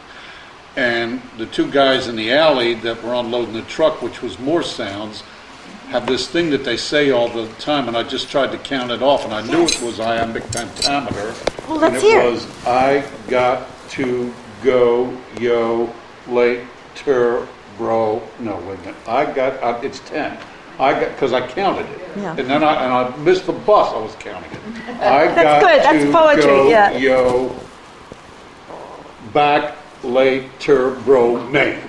[0.76, 4.64] And the two guys in the alley that were unloading the truck, which was more
[4.64, 5.24] sounds,
[5.90, 8.92] have this thing that they say all the time, and I just tried to count
[8.92, 11.34] it off, and I knew it was iambic pentameter.
[11.68, 12.26] Well, let's and it.
[12.26, 15.94] it was I got to go yo
[16.28, 17.48] later
[17.78, 18.22] bro.
[18.40, 18.96] No, wait a minute.
[19.08, 20.38] I got uh, it's ten.
[20.80, 22.36] I got because I counted it, Yeah.
[22.38, 23.92] and then I and I missed the bus.
[23.94, 24.60] I was counting it.
[25.02, 25.82] I That's got good.
[25.84, 26.98] That's to poetry, go yeah.
[26.98, 27.56] yo
[29.34, 31.88] back later bro man.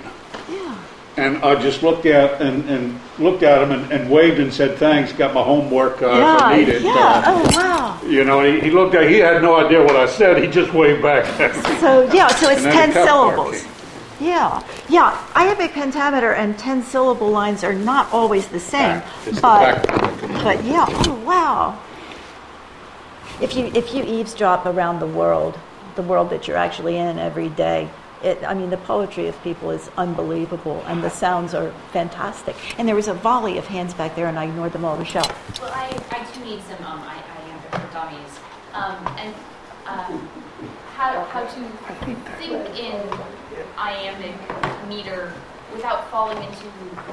[1.15, 4.79] And I just looked at and, and looked at him and, and waved and said
[4.79, 5.13] thanks.
[5.13, 6.11] Got my homework uh, if
[6.41, 6.81] I yeah, need it.
[6.81, 6.91] yeah.
[6.91, 8.01] Uh, Oh, wow.
[8.09, 9.07] you know, he, he looked at.
[9.07, 10.41] He had no idea what I said.
[10.41, 11.25] He just waved back.
[11.79, 13.63] So yeah, so it's ten the syllables.
[14.19, 15.23] Yeah, yeah.
[15.35, 20.43] Iambic pentameter and ten syllable lines are not always the same, the but backbone.
[20.43, 20.85] but yeah.
[20.89, 21.79] Oh wow.
[23.39, 25.59] If you if you eavesdrop around the world,
[25.95, 27.87] the world that you're actually in every day,
[28.23, 32.55] it, I mean, the poetry of people is unbelievable, and the sounds are fantastic.
[32.79, 35.31] And there was a volley of hands back there, and I ignored them all shout.
[35.59, 38.39] Well, I, I do need some, um, I, I am for dummies.
[38.73, 39.35] Um, and,
[39.85, 40.29] um,
[40.93, 43.01] how, how to think in
[43.77, 44.35] iambic
[44.87, 45.33] meter
[45.73, 46.65] without falling into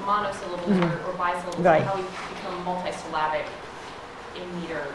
[0.07, 1.55] monosyllables or, or bisyllables.
[1.55, 1.63] Mm-hmm.
[1.63, 1.83] Right.
[1.83, 2.03] How we
[2.35, 3.47] become multisyllabic
[4.37, 4.87] in meter.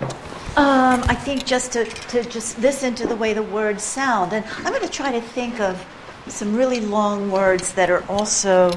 [0.00, 4.32] Um, I think just to, to just listen to the way the words sound.
[4.32, 5.84] And I'm going to try to think of
[6.28, 8.72] some really long words that are also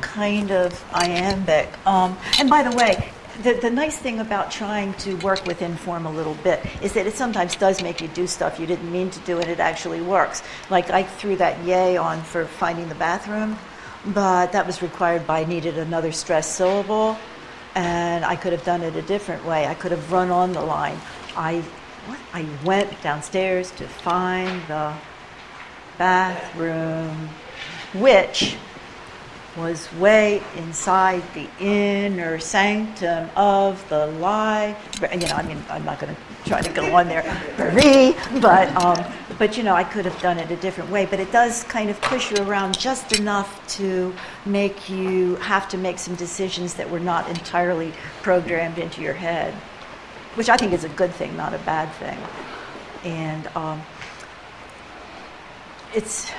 [0.00, 1.68] kind of iambic.
[1.86, 3.10] Um, and by the way,
[3.42, 7.06] the, the nice thing about trying to work within form a little bit is that
[7.06, 10.00] it sometimes does make you do stuff you didn't mean to do and it actually
[10.00, 10.42] works.
[10.70, 13.56] Like I threw that yay on for finding the bathroom,
[14.06, 17.16] but that was required by needed another stressed syllable
[17.78, 19.64] and I could have done it a different way.
[19.66, 20.98] I could have run on the line.
[21.36, 21.60] I,
[22.06, 22.18] what?
[22.34, 24.94] I went downstairs to find the
[25.96, 27.28] bathroom,
[27.94, 28.56] which
[29.58, 35.20] was way inside the inner sanctum of the library.
[35.20, 37.24] You know, I mean, I'm not going to try to go on there,
[37.58, 39.04] Marie, but um,
[39.38, 41.06] but you know, I could have done it a different way.
[41.06, 44.14] But it does kind of push you around just enough to
[44.46, 47.92] make you have to make some decisions that were not entirely
[48.22, 49.52] programmed into your head,
[50.34, 52.18] which I think is a good thing, not a bad thing.
[53.04, 53.82] And um,
[55.94, 56.30] it's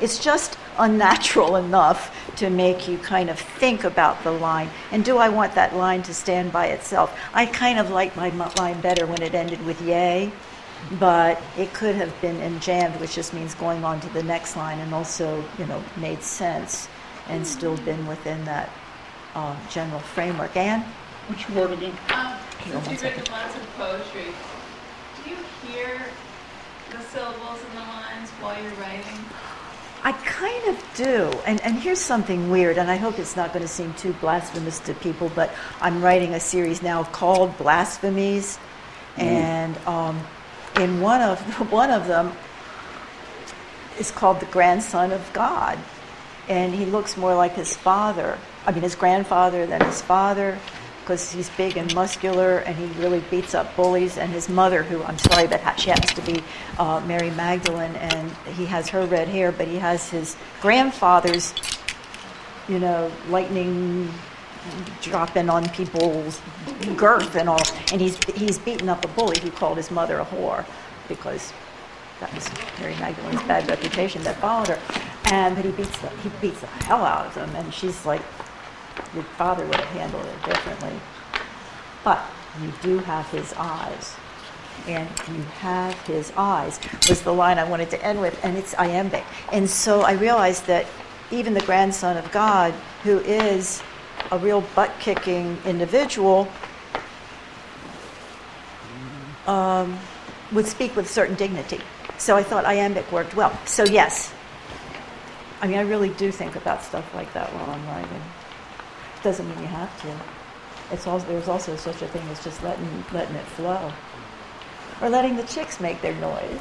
[0.00, 5.18] it's just unnatural enough to make you kind of think about the line and do
[5.18, 7.18] I want that line to stand by itself?
[7.32, 10.32] I kind of like my line better when it ended with yay,
[10.98, 14.78] but it could have been enjambed, which just means going on to the next line
[14.80, 16.88] and also, you know, made sense
[17.28, 18.70] and still been within that
[19.34, 20.56] uh, general framework.
[20.56, 20.84] Anne?
[21.28, 21.96] Which word again?
[22.12, 24.26] Um, since one you've written lots of poetry,
[25.24, 26.02] do you hear
[26.90, 29.24] the syllables in the lines while you're writing?
[30.04, 31.32] I kind of do.
[31.46, 34.78] And, and here's something weird, and I hope it's not going to seem too blasphemous
[34.80, 35.50] to people, but
[35.80, 38.58] I'm writing a series now called Blasphemies.
[39.16, 40.20] And um,
[40.76, 41.40] in one of,
[41.72, 42.32] one of them
[43.98, 45.78] is called The Grandson of God.
[46.48, 48.38] And he looks more like his father.
[48.66, 50.58] I mean, his grandfather than his father,
[51.04, 54.16] because he's big and muscular, and he really beats up bullies.
[54.16, 56.42] And his mother, who I'm sorry, but ha- she happens to be
[56.78, 61.52] uh, Mary Magdalene, and he has her red hair, but he has his grandfather's,
[62.68, 64.10] you know, lightning
[65.02, 66.40] dropping on people's
[66.96, 67.62] girth and all.
[67.92, 70.64] And he's he's beaten up a bully who called his mother a whore
[71.06, 71.52] because
[72.20, 72.48] that was
[72.80, 74.78] Mary Magdalene's bad reputation that followed her.
[75.26, 78.22] And but he beats the he beats the hell out of them, and she's like
[79.14, 80.92] your father would have handled it differently.
[82.02, 82.24] But
[82.62, 84.16] you do have his eyes.
[84.86, 86.78] And you have his eyes
[87.08, 89.24] was the line I wanted to end with, and it's iambic.
[89.52, 90.86] And so I realized that
[91.30, 93.82] even the grandson of God, who is
[94.30, 96.48] a real butt kicking individual,
[99.46, 99.98] um,
[100.52, 101.80] would speak with certain dignity.
[102.18, 103.58] So I thought iambic worked well.
[103.66, 104.32] So, yes,
[105.60, 108.22] I mean, I really do think about stuff like that while I'm writing.
[109.24, 110.14] Doesn't mean you have to.
[110.92, 113.92] It's also, there's also such a thing as just letting, letting it flow.
[115.00, 116.60] Or letting the chicks make their noise.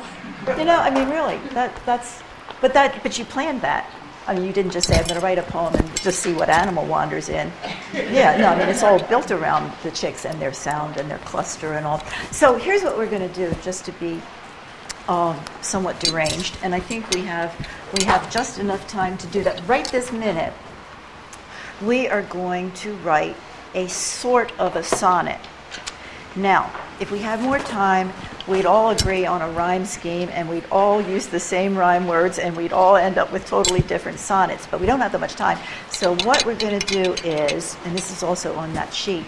[0.57, 2.23] You know, I mean, really, that, that's,
[2.61, 3.87] but that, but you planned that.
[4.25, 6.33] I mean, you didn't just say, I'm going to write a poem and just see
[6.33, 7.51] what animal wanders in.
[7.93, 11.19] Yeah, no, I mean, it's all built around the chicks and their sound and their
[11.19, 11.99] cluster and all.
[12.31, 14.21] So here's what we're going to do, just to be
[15.09, 17.53] um, somewhat deranged, and I think we have
[17.99, 19.67] we have just enough time to do that.
[19.67, 20.53] Right this minute,
[21.85, 23.35] we are going to write
[23.73, 25.39] a sort of a sonnet.
[26.35, 28.11] Now, if we had more time,
[28.47, 32.39] we'd all agree on a rhyme scheme and we'd all use the same rhyme words
[32.39, 35.35] and we'd all end up with totally different sonnets, but we don't have that much
[35.35, 35.59] time.
[35.91, 39.25] So, what we're going to do is, and this is also on that sheet,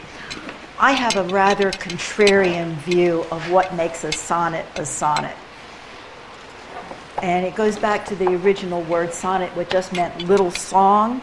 [0.80, 5.36] I have a rather contrarian view of what makes a sonnet a sonnet.
[7.22, 11.22] And it goes back to the original word sonnet, which just meant little song.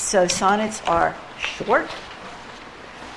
[0.00, 1.88] So, sonnets are short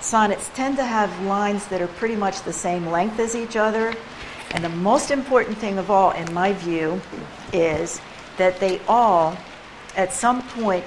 [0.04, 3.96] Sonnets tend to have lines that are pretty much the same length as each other.
[4.52, 7.02] And the most important thing of all, in my view,
[7.54, 8.02] is
[8.38, 9.38] that they all,
[9.96, 10.84] at some point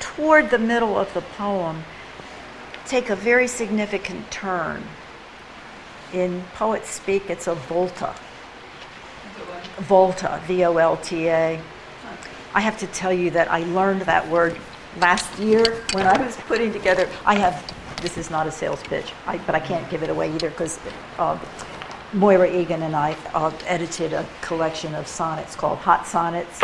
[0.00, 1.84] toward the middle of the poem,
[2.84, 4.82] take a very significant turn.
[6.12, 8.12] In poet speak, it's a volta.
[9.78, 11.60] Volta, V O L T A.
[12.54, 14.58] I have to tell you that I learned that word
[14.98, 17.08] last year when I was putting together.
[17.24, 20.32] I have this is not a sales pitch, I, but I can't give it away
[20.34, 20.80] either because
[21.18, 21.38] uh,
[22.12, 26.60] Moira Egan and I uh, edited a collection of sonnets called Hot Sonnets,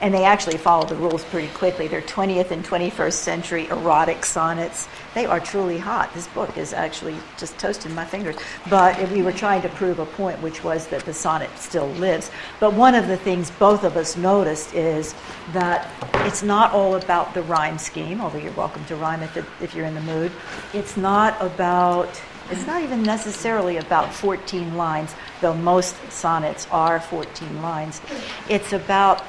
[0.00, 1.88] and they actually follow the rules pretty quickly.
[1.88, 4.88] They're 20th and 21st century erotic sonnets.
[5.14, 6.14] They are truly hot.
[6.14, 8.36] This book is actually just toasting my fingers.
[8.70, 12.30] But we were trying to prove a point, which was that the sonnet still lives.
[12.60, 15.14] But one of the things both of us noticed is
[15.52, 15.90] that
[16.26, 19.74] it's not all about the rhyme scheme, although you're welcome to rhyme if, it, if
[19.74, 20.30] you're in the mood.
[20.72, 22.20] It's not about
[22.50, 28.00] it's not even necessarily about 14 lines, though most sonnets are 14 lines.
[28.48, 29.22] It's about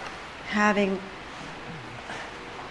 [0.50, 1.00] having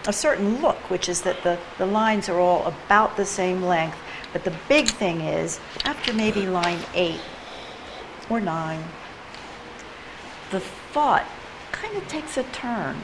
[0.06, 3.96] a certain look, which is that the, the lines are all about the same length.
[4.32, 7.20] But the big thing is, after maybe line eight
[8.28, 8.82] or nine,
[10.50, 11.26] the thought
[11.72, 12.96] kind of takes a turn,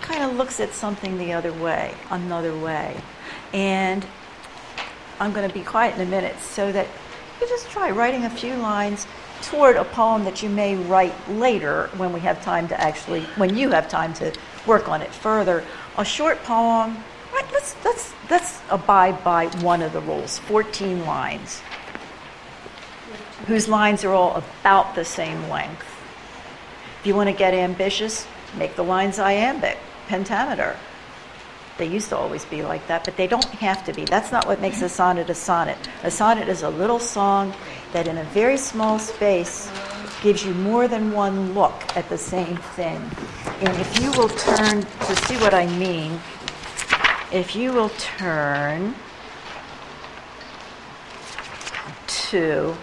[0.00, 2.96] kind of looks at something the other way, another way.
[3.52, 4.06] And
[5.20, 6.86] I'm going to be quiet in a minute so that
[7.40, 9.06] you just try writing a few lines
[9.42, 13.56] toward a poem that you may write later when we have time to actually, when
[13.56, 14.32] you have time to
[14.66, 15.64] work on it further.
[15.96, 21.60] A short poem, right, let's, let's, let's abide by one of the rules 14 lines,
[23.46, 25.86] whose lines are all about the same length.
[27.00, 28.26] If you want to get ambitious,
[28.56, 29.78] make the lines iambic,
[30.08, 30.76] pentameter.
[31.78, 34.04] They used to always be like that, but they don't have to be.
[34.04, 35.78] That's not what makes a sonnet a sonnet.
[36.02, 37.54] A sonnet is a little song
[37.92, 39.70] that, in a very small space,
[40.22, 43.00] gives you more than one look at the same thing.
[43.60, 46.20] And if you will turn to see what I mean,
[47.32, 48.94] if you will turn
[52.06, 52.76] to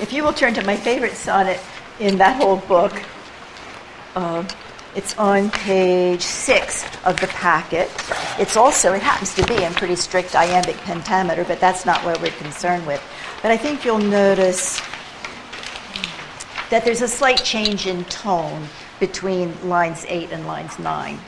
[0.00, 1.60] If you will turn to my favorite sonnet
[1.98, 2.92] in that whole book,
[4.18, 4.44] uh,
[4.96, 7.88] it's on page six of the packet.
[8.38, 12.20] It's also, it happens to be in pretty strict iambic pentameter, but that's not what
[12.20, 13.00] we're concerned with.
[13.42, 14.80] But I think you'll notice
[16.70, 18.66] that there's a slight change in tone
[18.98, 21.18] between lines eight and lines nine.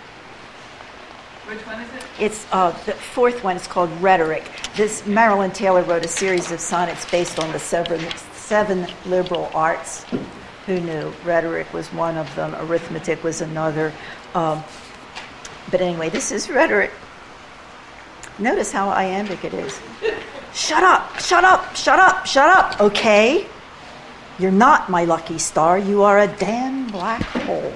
[1.47, 2.05] Which one is it?
[2.19, 4.51] It's uh, the fourth one It's called Rhetoric.
[4.75, 8.01] This Marilyn Taylor wrote a series of sonnets based on the seven,
[8.33, 10.05] seven liberal arts.
[10.71, 11.13] Who knew?
[11.25, 13.93] Rhetoric was one of them, arithmetic was another.
[14.37, 14.63] Um,
[15.69, 16.93] but anyway, this is rhetoric.
[18.39, 19.81] Notice how iambic it is.
[20.55, 23.49] shut up, shut up, shut up, shut up, okay?
[24.39, 27.73] You're not my lucky star, you are a damn black hole.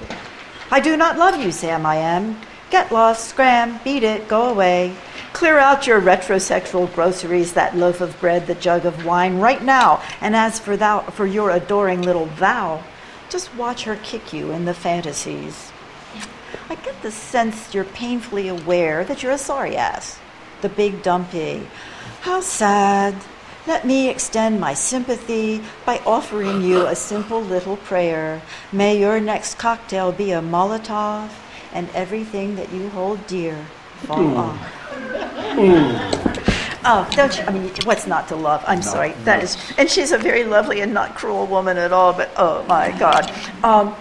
[0.71, 2.39] I do not love you, Sam I am.
[2.71, 4.95] Get lost, scram, beat it, go away.
[5.33, 10.01] Clear out your retrosexual groceries, that loaf of bread, the jug of wine, right now.
[10.19, 12.83] And as for thou, for your adoring little thou,
[13.29, 15.71] just watch her kick you in the fantasies.
[16.69, 20.19] I get the sense you're painfully aware that you're a sorry ass,
[20.61, 21.67] the big dumpy.
[22.21, 23.15] How sad.
[23.67, 28.41] Let me extend my sympathy by offering you a simple little prayer.
[28.71, 31.29] May your next cocktail be a Molotov
[31.75, 33.55] and everything that you hold dear
[34.07, 34.71] fall off.
[36.87, 37.43] Oh, don't you?
[37.43, 38.63] I mean, what's not to love?
[38.67, 39.13] I'm sorry.
[39.23, 42.13] That is, and she's a very lovely and not cruel woman at all.
[42.13, 43.31] But oh my God.
[43.63, 43.95] Um,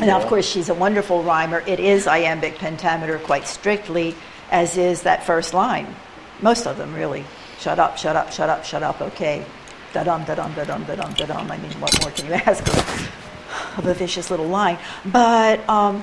[0.00, 1.62] now, of course, she's a wonderful rhymer.
[1.66, 4.14] It is iambic pentameter quite strictly,
[4.50, 5.94] as is that first line.
[6.40, 7.24] Most of them, really.
[7.60, 9.00] Shut up, shut up, shut up, shut up.
[9.02, 9.44] Okay.
[9.92, 11.50] Da dum, da dum, da dum, da dum, da dum.
[11.50, 14.78] I mean, what more can you ask of, of a vicious little line?
[15.04, 16.02] But Um,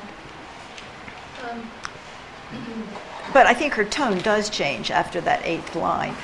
[3.33, 6.15] but I think her tone does change after that eighth line.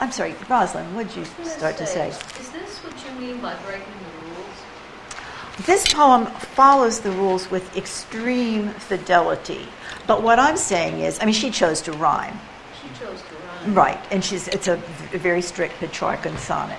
[0.00, 2.08] I'm sorry, Rosalind, what did you I was gonna start to say?
[2.08, 5.66] Is this what you mean by breaking the rules?
[5.66, 9.66] This poem follows the rules with extreme fidelity.
[10.06, 12.38] But what I'm saying is, I mean, she chose to rhyme,
[12.82, 13.34] She chose to
[13.66, 13.74] rhyme.
[13.74, 14.00] right?
[14.10, 14.76] And she's it's a
[15.12, 16.78] very strict Petrarchan sonnet.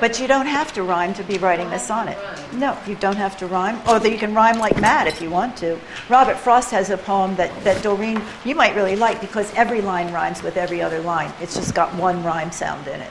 [0.00, 2.18] But you don't have to rhyme to be writing a sonnet.
[2.52, 3.80] No, you don't have to rhyme.
[3.88, 5.78] Or you can rhyme like mad if you want to.
[6.08, 10.12] Robert Frost has a poem that, that Doreen, you might really like because every line
[10.12, 11.32] rhymes with every other line.
[11.40, 13.10] It's just got one rhyme sound in it.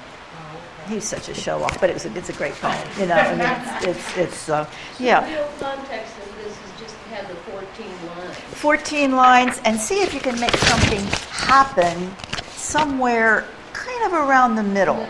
[0.88, 2.77] He's such a show off, but it was a, it's a great poem.
[2.99, 4.69] You know, I mean, it's, it's, it's uh,
[4.99, 5.21] yeah.
[5.21, 8.36] The real context of this is just to have the 14 lines.
[8.36, 12.15] 14 lines and see if you can make something happen
[12.51, 15.07] somewhere kind of around the middle.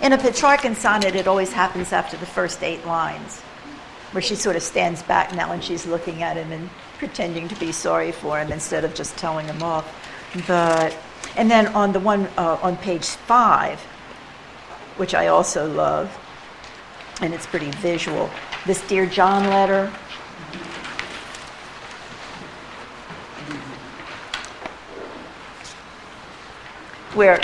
[0.00, 3.40] In a Petrarchan sonnet, it always happens after the first eight lines,
[4.12, 7.58] where she sort of stands back now and she's looking at him and pretending to
[7.58, 9.86] be sorry for him instead of just telling him off.
[10.46, 10.96] But
[11.36, 13.80] and then on the one uh, on page five,
[14.98, 16.16] which I also love,
[17.20, 18.30] and it's pretty visual.
[18.66, 19.92] This Dear John letter.
[27.14, 27.40] where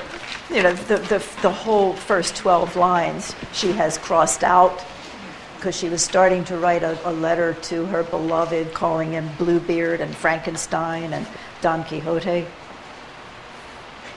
[0.50, 4.84] you know the, the, the whole first 12 lines she has crossed out
[5.56, 10.00] because she was starting to write a, a letter to her beloved calling him bluebeard
[10.00, 11.26] and frankenstein and
[11.62, 12.46] don quixote.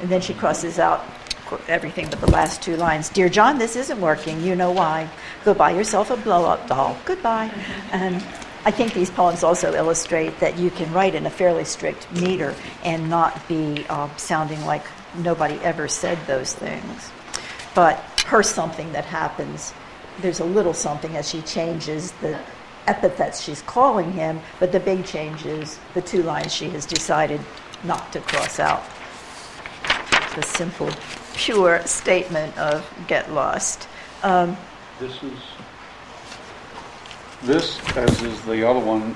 [0.01, 1.05] And then she crosses out
[1.69, 3.07] everything but the last two lines.
[3.09, 4.41] Dear john this isn't working.
[4.43, 5.09] You know why.
[5.45, 6.97] Go buy yourself a blow-up doll.
[7.05, 7.49] Goodbye.
[7.93, 8.15] And
[8.65, 12.53] I think these poems also illustrate that you can write in a fairly strict meter
[12.83, 14.83] and not be um, sounding like
[15.17, 17.11] nobody ever said those things.
[17.75, 19.73] But her something that happens,
[20.21, 22.39] there's a little something as she changes the
[22.87, 27.41] epithets she's calling him, but the big change is the two lines she has decided
[27.83, 28.83] not to cross out.
[30.35, 30.89] The simple,
[31.33, 33.87] pure statement of get lost.
[34.23, 34.55] Um,
[34.99, 35.39] This is,
[37.43, 39.15] this, as is the other one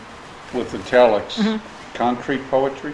[0.54, 1.96] with italics, Mm-hmm.
[1.96, 2.94] concrete poetry?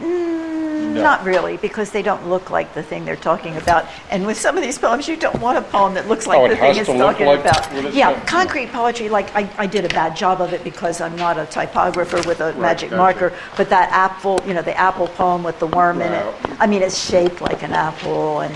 [0.00, 1.02] Mm, No.
[1.02, 3.86] Not really, because they don't look like the thing they're talking about.
[4.10, 6.44] And with some of these poems, you don't want a poem that looks like Oh,
[6.44, 7.72] it the thing it's talking like about.
[7.72, 11.16] it's Yeah, concrete poetry, like I, I did a bad job of it because I'm
[11.16, 12.98] not a typographer with a magic gotcha.
[12.98, 13.32] marker.
[13.56, 16.82] But that apple, you know, the apple poem with the worm in it, I mean,
[16.82, 18.54] it's shaped like an apple and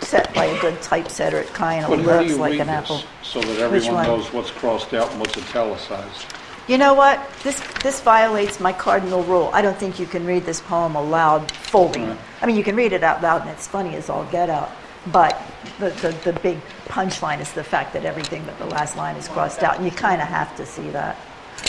[0.00, 1.38] set by a good typesetter.
[1.38, 3.02] It kind of But looks like an apple.
[3.22, 6.26] so that everyone knows what's crossed out and what's italicized?
[6.68, 7.28] You know what?
[7.42, 9.50] This this violates my cardinal rule.
[9.52, 12.06] I don't think you can read this poem aloud fully.
[12.40, 14.70] I mean, you can read it out loud, and it's funny as all get out.
[15.10, 15.40] But
[15.80, 19.26] the, the, the big punchline is the fact that everything but the last line is
[19.26, 21.16] crossed out, and you kind of have to see that.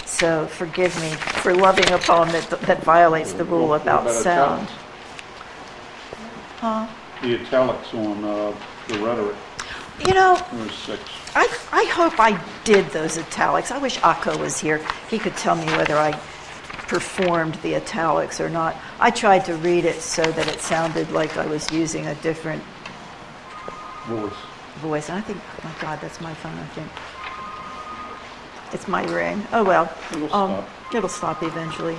[0.05, 1.09] So forgive me
[1.41, 4.69] for loving a poem that, that violates the rule about about sound.
[6.57, 6.87] Huh?
[7.21, 8.55] The italics on uh,
[8.87, 9.35] the rhetoric,
[9.99, 10.37] You know.
[11.35, 13.71] I, I hope I did those italics.
[13.71, 14.85] I wish Akko was here.
[15.09, 16.11] He could tell me whether I
[16.87, 18.75] performed the italics or not.
[18.99, 22.61] I tried to read it so that it sounded like I was using a different
[24.05, 24.33] Voice.
[24.81, 25.09] voice.
[25.09, 26.89] And I think, oh my God, that's my phone, I think.
[28.73, 29.45] It's my ring.
[29.53, 29.91] Oh well.
[30.11, 30.93] It'll Um, stop.
[30.95, 31.95] It'll stop eventually.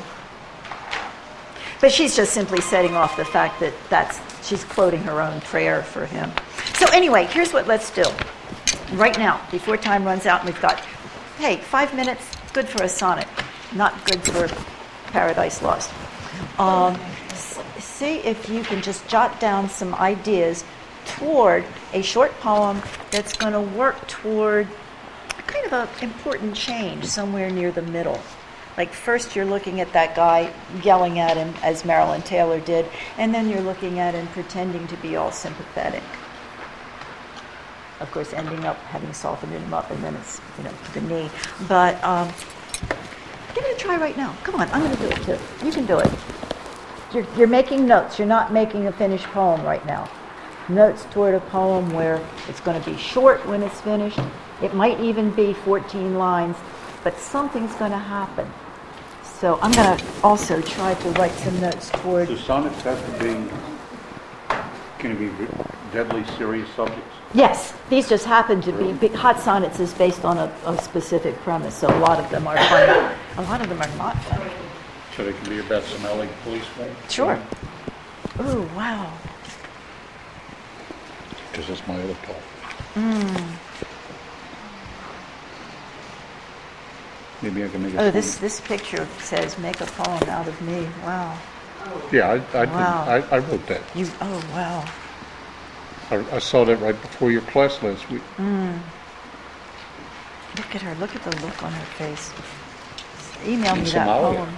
[1.85, 5.83] But she's just simply setting off the fact that that's she's quoting her own prayer
[5.83, 6.33] for him.
[6.77, 8.05] So anyway, here's what let's do.
[8.95, 10.81] Right now, before time runs out, and we've got,
[11.37, 13.29] hey, five minutes, good for a sonnet,
[13.75, 14.49] not good for
[15.13, 15.93] Paradise Lost.
[16.59, 16.99] Um,
[17.79, 20.65] see if you can just jot down some ideas
[21.05, 22.81] toward a short poem
[23.11, 24.69] that's going to work toward
[25.47, 28.23] kind of an important change somewhere near the middle.
[28.77, 30.53] Like first you're looking at that guy
[30.83, 32.87] yelling at him as Marilyn Taylor did,
[33.19, 36.03] and then you're looking at him pretending to be all sympathetic.
[38.01, 41.31] Of course, ending up having softened him up, and then it's you know the knee.
[41.69, 42.29] But um,
[43.55, 44.35] give it a try right now.
[44.43, 45.67] Come on, I'm going to do it too.
[45.67, 46.11] You can do it.
[47.13, 48.19] You're, you're making notes.
[48.19, 50.11] You're not making a finished poem right now.
[50.69, 54.19] Notes toward a poem where it's going to be short when it's finished.
[54.61, 56.57] It might even be 14 lines,
[57.05, 58.51] but something's going to happen.
[59.41, 62.29] So I'm going to also try to write some notes toward.
[62.29, 63.51] Do sonnets have to be,
[64.99, 65.47] can it be
[65.93, 67.03] deadly serious subjects?
[67.35, 68.93] Yes, these just happen to be.
[68.93, 72.47] big- Hot Sonnets is based on a, a specific premise, so a lot of them
[72.47, 73.15] are funny.
[73.37, 74.51] A lot of them are not funny.
[75.17, 76.95] So they can be about some LA policemen?
[77.09, 77.39] Sure.
[78.41, 79.13] Ooh, wow.
[81.51, 82.43] Because that's my other poem.
[82.95, 83.51] Mm.
[87.43, 88.13] Maybe I can make a Oh, poem.
[88.13, 90.87] this, this picture says, make a poem out of me.
[91.05, 91.37] Wow.
[92.11, 93.05] Yeah, I, I, Wow.
[93.07, 93.83] I, I wrote that.
[93.95, 94.85] You, oh, wow.
[96.11, 98.23] I, I saw that right before your class last week.
[98.39, 98.79] Mm.
[100.57, 100.95] Look at her.
[100.97, 102.33] Look at the look on her face.
[103.47, 104.37] Email In me that Somalia.
[104.37, 104.57] poem.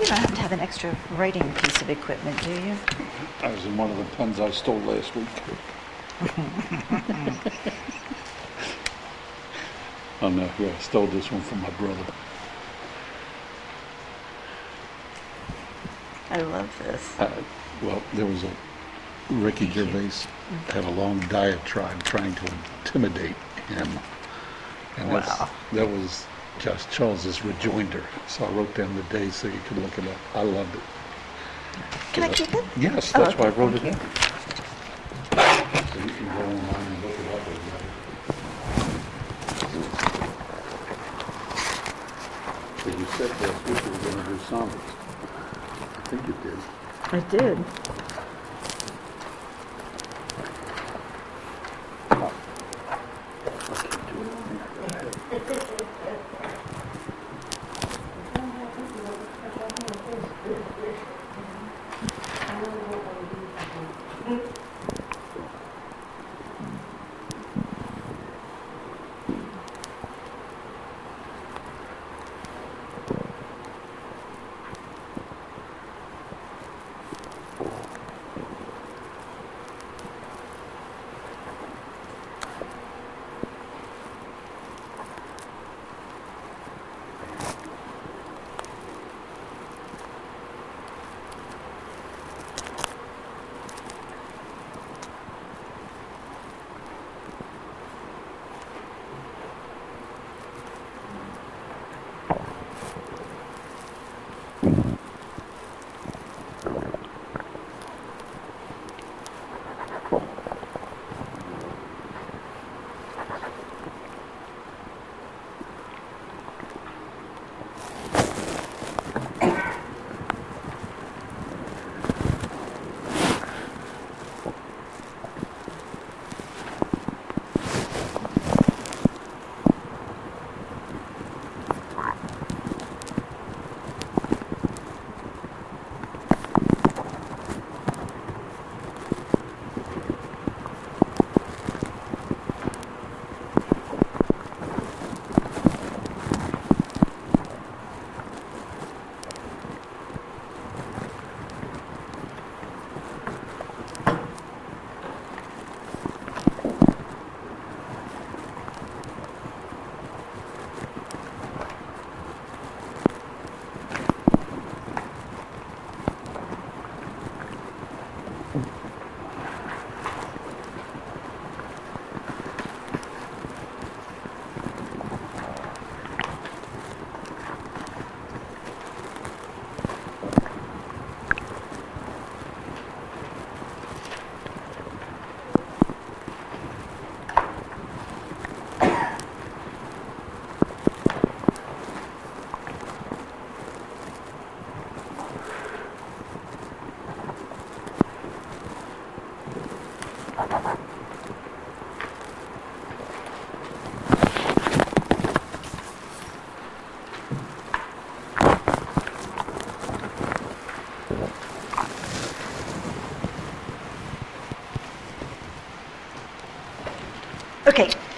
[0.00, 0.60] You don't have to have an
[1.24, 2.76] writing piece of equipment, do you?
[3.40, 5.26] I was in one of the pens I stole last week.
[10.20, 12.04] oh no, yeah, I stole this one from my brother.
[16.28, 17.18] I love this.
[17.18, 17.30] Uh,
[17.82, 18.50] well, there was a
[19.30, 20.28] Ricky Gervais
[20.68, 22.52] had a long diatribe trying to
[22.84, 23.36] intimidate
[23.68, 23.88] him,
[24.98, 25.48] and Wow.
[25.72, 26.26] that was
[26.58, 28.02] just Charles's rejoinder.
[28.28, 30.18] So I wrote down the day so you could look it up.
[30.34, 30.82] I loved it.
[32.12, 32.64] Can I keep it?
[32.76, 34.10] Yes, Oh, that's why I okay, wrote it thank down.
[35.92, 37.40] So you can go online and look it up.
[37.48, 37.90] if you like.
[42.84, 44.76] But you said last week you were going to do sonnets.
[45.96, 46.58] I think you did.
[47.12, 47.58] I did.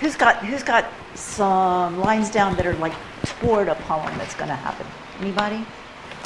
[0.07, 2.95] Who's got who's got some lines down that are like
[3.41, 4.87] toward a poem that's going to happen?
[5.20, 5.66] Anybody?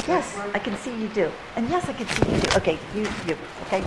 [0.06, 1.32] Yes, I can see you do.
[1.56, 2.56] And yes, I can see you do.
[2.58, 3.82] Okay, you you okay?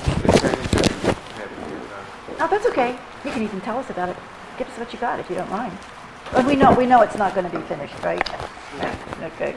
[2.40, 2.98] Oh, that's okay.
[3.24, 4.18] You can even tell us about it.
[4.58, 5.78] Give us what you got if you don't mind.
[6.32, 8.28] But we know we know it's not going to be finished, right?
[8.78, 8.90] Okay.
[9.22, 9.30] Right.
[9.30, 9.56] Okay.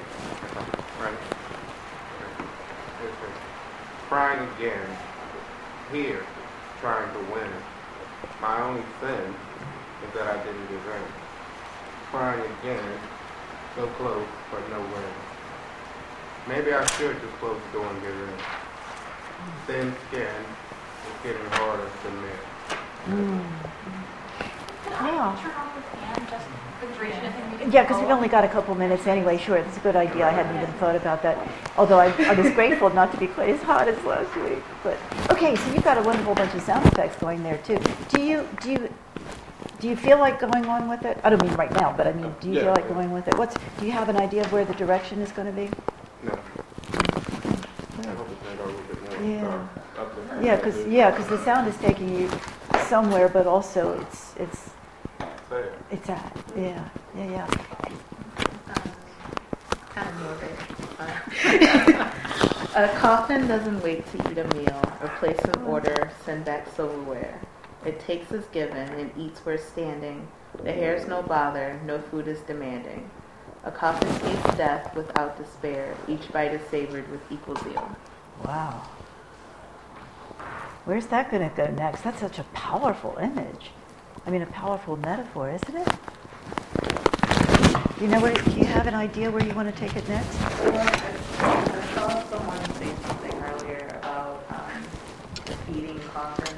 [4.09, 4.87] Crying again,
[5.91, 6.27] here,
[6.81, 7.51] trying to win.
[8.43, 9.46] My only sin is
[10.17, 11.03] that I didn't give in.
[12.11, 12.99] Crying again,
[13.77, 15.13] so close, but no win.
[16.49, 18.29] Maybe I should just close the door and get in.
[19.67, 23.43] Thin skin is getting harder to mend.
[24.87, 25.37] Yeah.
[25.43, 26.47] Turn off the fan just
[26.81, 27.73] for the duration of the meeting.
[27.73, 29.37] Yeah, because we've only got a couple minutes anyway.
[29.37, 30.27] Sure, that's a good idea.
[30.27, 31.37] I hadn't even thought about that.
[31.77, 34.63] Although I, I was grateful not to be quite as hot as last week.
[34.83, 34.97] But
[35.31, 37.79] okay, so you've got a wonderful bunch of sound effects going there too.
[38.09, 38.89] Do you do you
[39.81, 41.19] do you feel like going on with it?
[41.25, 42.95] I don't mean right now, but I mean, do you Yeah, feel like yeah.
[42.95, 43.37] going with it?
[43.39, 45.69] What's do you have an idea of where the direction is going to be?
[46.23, 46.33] No.
[46.33, 49.43] I hope it's not a little bit more Yeah.
[49.43, 50.43] dark up there.
[50.89, 52.31] Yeah, because the sound is taking you
[52.89, 54.71] somewhere, but also it's it's
[55.49, 55.65] Sad.
[55.91, 57.47] it's at yeah yeah yeah.
[59.95, 60.57] kind of morbid.
[62.75, 67.41] a coffin doesn't wait to eat a meal or place an order, send back silverware.
[67.87, 70.27] It takes as given and eats where standing.
[70.65, 73.09] The hair's no bother, no food is demanding.
[73.63, 75.95] A coffin tastes death without despair.
[76.09, 77.97] Each bite is savored with equal zeal.
[78.45, 78.83] Wow.
[80.85, 82.03] Where's that going to go next?
[82.03, 83.71] That's such a powerful image.
[84.27, 85.89] I mean, a powerful metaphor, isn't it?
[87.99, 88.35] Do you know where?
[88.35, 90.43] Do you have an idea where you want to take it next?
[90.43, 94.83] I saw someone say something earlier about um,
[95.67, 96.57] feeding coffins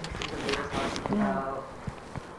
[0.90, 1.30] because they were talking Yeah.
[1.38, 1.64] about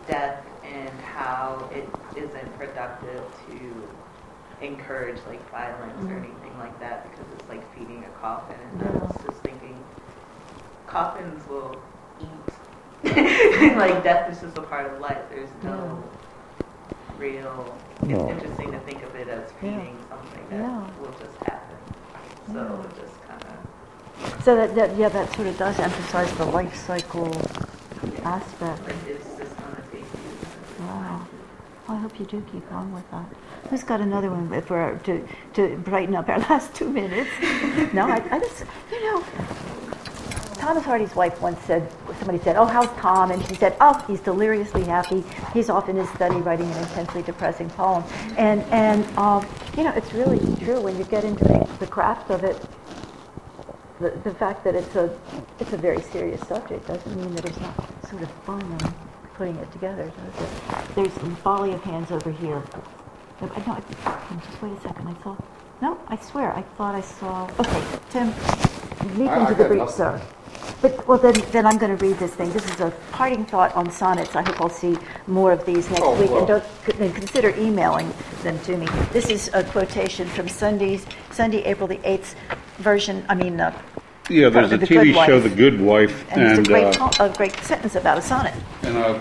[0.08, 6.18] death and how it isn't productive to encourage like violence or Mhm.
[6.24, 8.56] anything like that because it's like feeding a coffin.
[8.74, 9.78] And I was just thinking,
[10.88, 11.78] coffins will
[12.20, 12.54] eat.
[13.78, 15.18] like death is just a part of life.
[15.30, 16.04] There's no
[17.18, 17.74] real.
[18.06, 18.18] Yeah.
[18.18, 19.78] It's interesting to think of it as Yeah.
[19.80, 20.84] feeding something that Yeah.
[21.00, 21.78] will just happen.
[22.52, 22.84] So Yeah.
[22.86, 26.76] it just kind of So that, that yeah, that sort of does emphasize the life
[26.76, 27.32] cycle
[28.24, 28.82] aspect.
[30.80, 31.28] Wow.
[31.88, 33.26] Well, I hope you do keep on with that.
[33.70, 37.30] Who's got another one if we're, to, to brighten up our last two minutes?
[37.94, 39.24] no, I, I just, you know,
[40.60, 43.32] Thomas Hardy's wife once said, somebody said, oh, how's Tom?
[43.32, 45.24] And she said, oh, he's deliriously happy.
[45.54, 48.04] He's off in his study writing an intensely depressing poem.
[48.38, 49.48] And, and um,
[49.78, 51.46] you know, it's really true when you get into
[51.80, 52.62] the craft of it.
[54.00, 55.14] The, the fact that it's a,
[55.60, 57.76] it's a very serious subject doesn't mean that it's not
[58.10, 58.94] sort of fun and
[59.36, 60.96] putting it together, does it?
[60.96, 62.64] There's a volley of hands over here.
[63.42, 63.82] No, I,
[64.40, 65.08] just wait a second.
[65.08, 65.36] I saw.
[65.82, 67.50] No, I swear, I thought I saw.
[67.60, 68.28] Okay, Tim,
[69.18, 70.22] leap into the breach, sir.
[70.82, 72.52] But well, then, then I'm going to read this thing.
[72.52, 74.36] This is a parting thought on sonnets.
[74.36, 74.98] I hope I'll see
[75.28, 76.40] more of these next Oh, week, well.
[76.40, 78.14] and don't and consider emailing
[78.44, 78.88] them to me.
[79.12, 82.36] This is a quotation from Sunday's Sunday, April the eighth
[82.78, 83.26] version.
[83.28, 83.78] I mean, uh,
[84.30, 85.43] Yeah, there's The a Good TV show, Wife.
[85.43, 88.53] The Good Wife, and, it's a great, uh, po- a great sentence about a sonnet.
[88.84, 89.19] and I,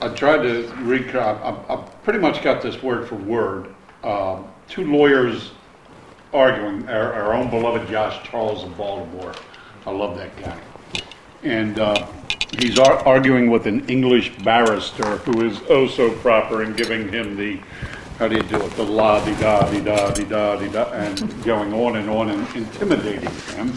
[0.00, 3.74] I tried to recap, I, I pretty much got this word for word.
[4.04, 5.52] Um, Two lawyers
[6.32, 9.34] arguing, our, our own beloved Josh Charles of Baltimore.
[9.86, 10.58] I love that guy.
[11.42, 12.06] And uh,
[12.58, 17.36] he's ar- arguing with an English barrister who is oh so proper in giving him
[17.36, 17.58] the,
[18.18, 20.90] how do you do it, the la di da di da di da di da,
[20.92, 23.72] and going on and on and intimidating him.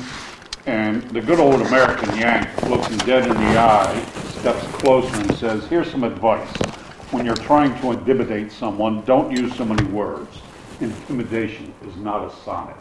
[0.66, 4.04] And the good old American Yank looks him dead in the eye,
[4.40, 6.50] steps closer and says, here's some advice.
[7.12, 10.42] When you're trying to intimidate someone, don't use so many words.
[10.80, 12.78] Intimidation is not a sonnet.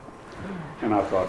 [0.82, 1.28] And I thought,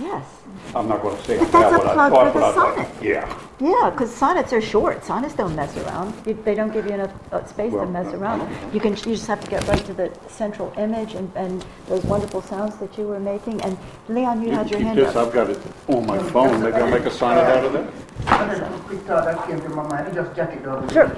[0.00, 0.35] Yes.
[0.74, 2.54] I'm not going to say But that's that a what I plug for the I
[2.54, 2.88] sonnet.
[3.02, 3.42] yeah.
[3.58, 5.02] Yeah, because sonnets are short.
[5.04, 6.14] Sonnets don't mess around.
[6.26, 8.40] You, they don't give you enough uh, space to mess uh, around.
[8.74, 8.92] You can.
[8.96, 12.76] You just have to get right to the central image and, and those wonderful sounds
[12.76, 13.62] that you were making.
[13.62, 13.78] And
[14.08, 15.28] Leon, you, You had your hand this, up.
[15.28, 15.58] I've got it
[15.88, 17.92] on my phone, maybe I'll make a sonnet out of that.
[18.26, 20.88] Another quick thought that came to my mind, I just jot it down.
[20.90, 21.16] Sure.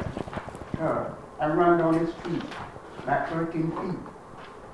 [0.80, 1.10] Uh,
[1.40, 2.42] I ran down the street,
[3.06, 3.98] like 13 feet,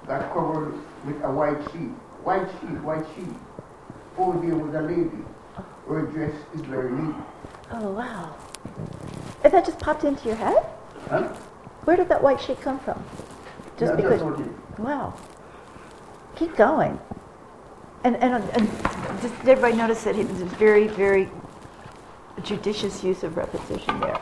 [0.06, 0.74] got covered
[1.06, 1.92] with a white sheet.
[2.24, 3.34] White sheet, white sheet.
[4.16, 5.10] Over there was a lady
[5.88, 7.14] Her dress is very neat.
[7.72, 8.34] Oh, wow.
[9.42, 10.64] And that just popped into your head?
[11.08, 11.28] Huh?
[11.84, 13.02] Where did that white sheet come from?
[13.78, 14.40] Just Yeah, because.
[14.40, 15.14] it- Wow.
[16.36, 16.98] Keep going.
[18.02, 18.68] And, and, and
[19.22, 21.28] just, did everybody notice that it was a very, very
[22.42, 24.18] judicious use of repetition there?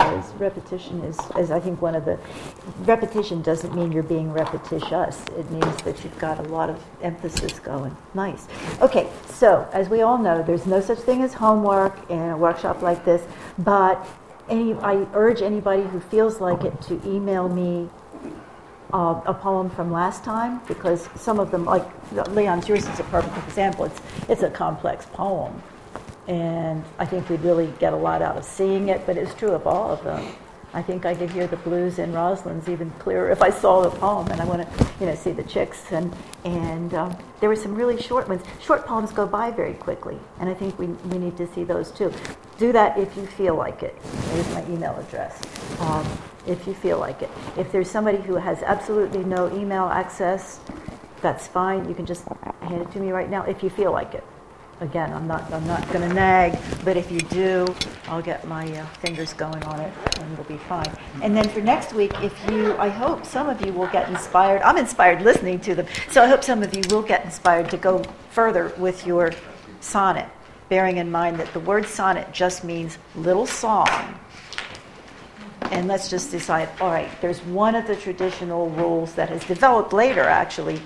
[0.00, 2.18] Because repetition is, is, I think, one of the.
[2.80, 5.22] Repetition doesn't mean you're being repetitious.
[5.36, 7.94] It means that you've got a lot of emphasis going.
[8.14, 8.46] Nice.
[8.80, 12.80] Okay, so as we all know, there's no such thing as homework in a workshop
[12.82, 13.22] like this,
[13.58, 14.06] but
[14.48, 17.88] any, I urge anybody who feels like it to email me
[18.92, 21.86] uh, a poem from last time because some of them, like
[22.30, 23.84] Leon's yours is a perfect example.
[23.84, 25.62] It's it's a complex poem,
[26.30, 29.04] and I think we'd really get a lot out of seeing it.
[29.04, 30.24] But it's true of all of them.
[30.72, 33.90] I think I could hear the blues in Rosalind's even clearer if I saw the
[33.90, 35.90] poem, and I want to, you know, see the chicks.
[35.90, 38.42] And and um, there were some really short ones.
[38.60, 41.90] Short poems go by very quickly, and I think we we need to see those
[41.90, 42.12] too.
[42.58, 44.00] Do that if you feel like it.
[44.02, 45.40] There's my email address.
[45.80, 46.06] Um,
[46.46, 47.30] if you feel like it.
[47.56, 50.60] If there's somebody who has absolutely no email access,
[51.20, 51.88] that's fine.
[51.88, 52.24] You can just
[52.62, 54.24] hand it to me right now if you feel like it.
[54.80, 57.66] Again, I'm not I'm not going to nag, but if you do,
[58.08, 60.90] I'll get my uh, fingers going on it, and it'll be fine.
[61.22, 64.62] And then for next week, if you, I hope some of you will get inspired.
[64.62, 67.76] I'm inspired listening to them, so I hope some of you will get inspired to
[67.76, 69.32] go further with your
[69.80, 70.28] sonnet,
[70.70, 74.18] bearing in mind that the word sonnet just means little song
[75.70, 79.92] and let's just decide all right, there's one of the traditional rules that has developed
[79.92, 80.80] later, actually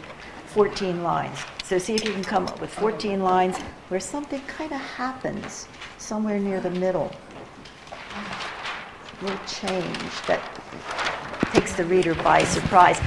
[0.46, 1.38] 14 lines.
[1.64, 3.56] So see if you can come up with 14 lines
[3.88, 5.66] where something kind of happens
[5.96, 7.10] somewhere near the middle.
[9.20, 10.42] A little change that
[11.54, 13.00] takes the reader by surprise.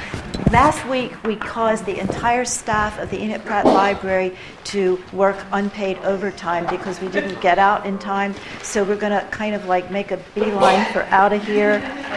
[0.51, 4.35] Last week, we caused the entire staff of the Enoch Pratt Library
[4.65, 8.33] to work unpaid overtime because we didn't get out in time.
[8.63, 11.73] So we're going to kind of like make a beeline for out of here.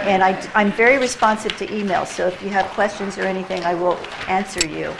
[0.07, 3.75] And I, I'm very responsive to emails, so if you have questions or anything, I
[3.75, 4.95] will answer you.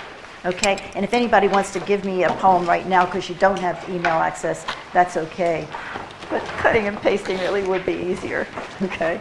[0.45, 0.91] Okay?
[0.95, 3.89] And if anybody wants to give me a poem right now because you don't have
[3.89, 5.67] email access, that's okay.
[6.31, 8.47] But cutting and pasting really would be easier.
[8.83, 9.21] Okay?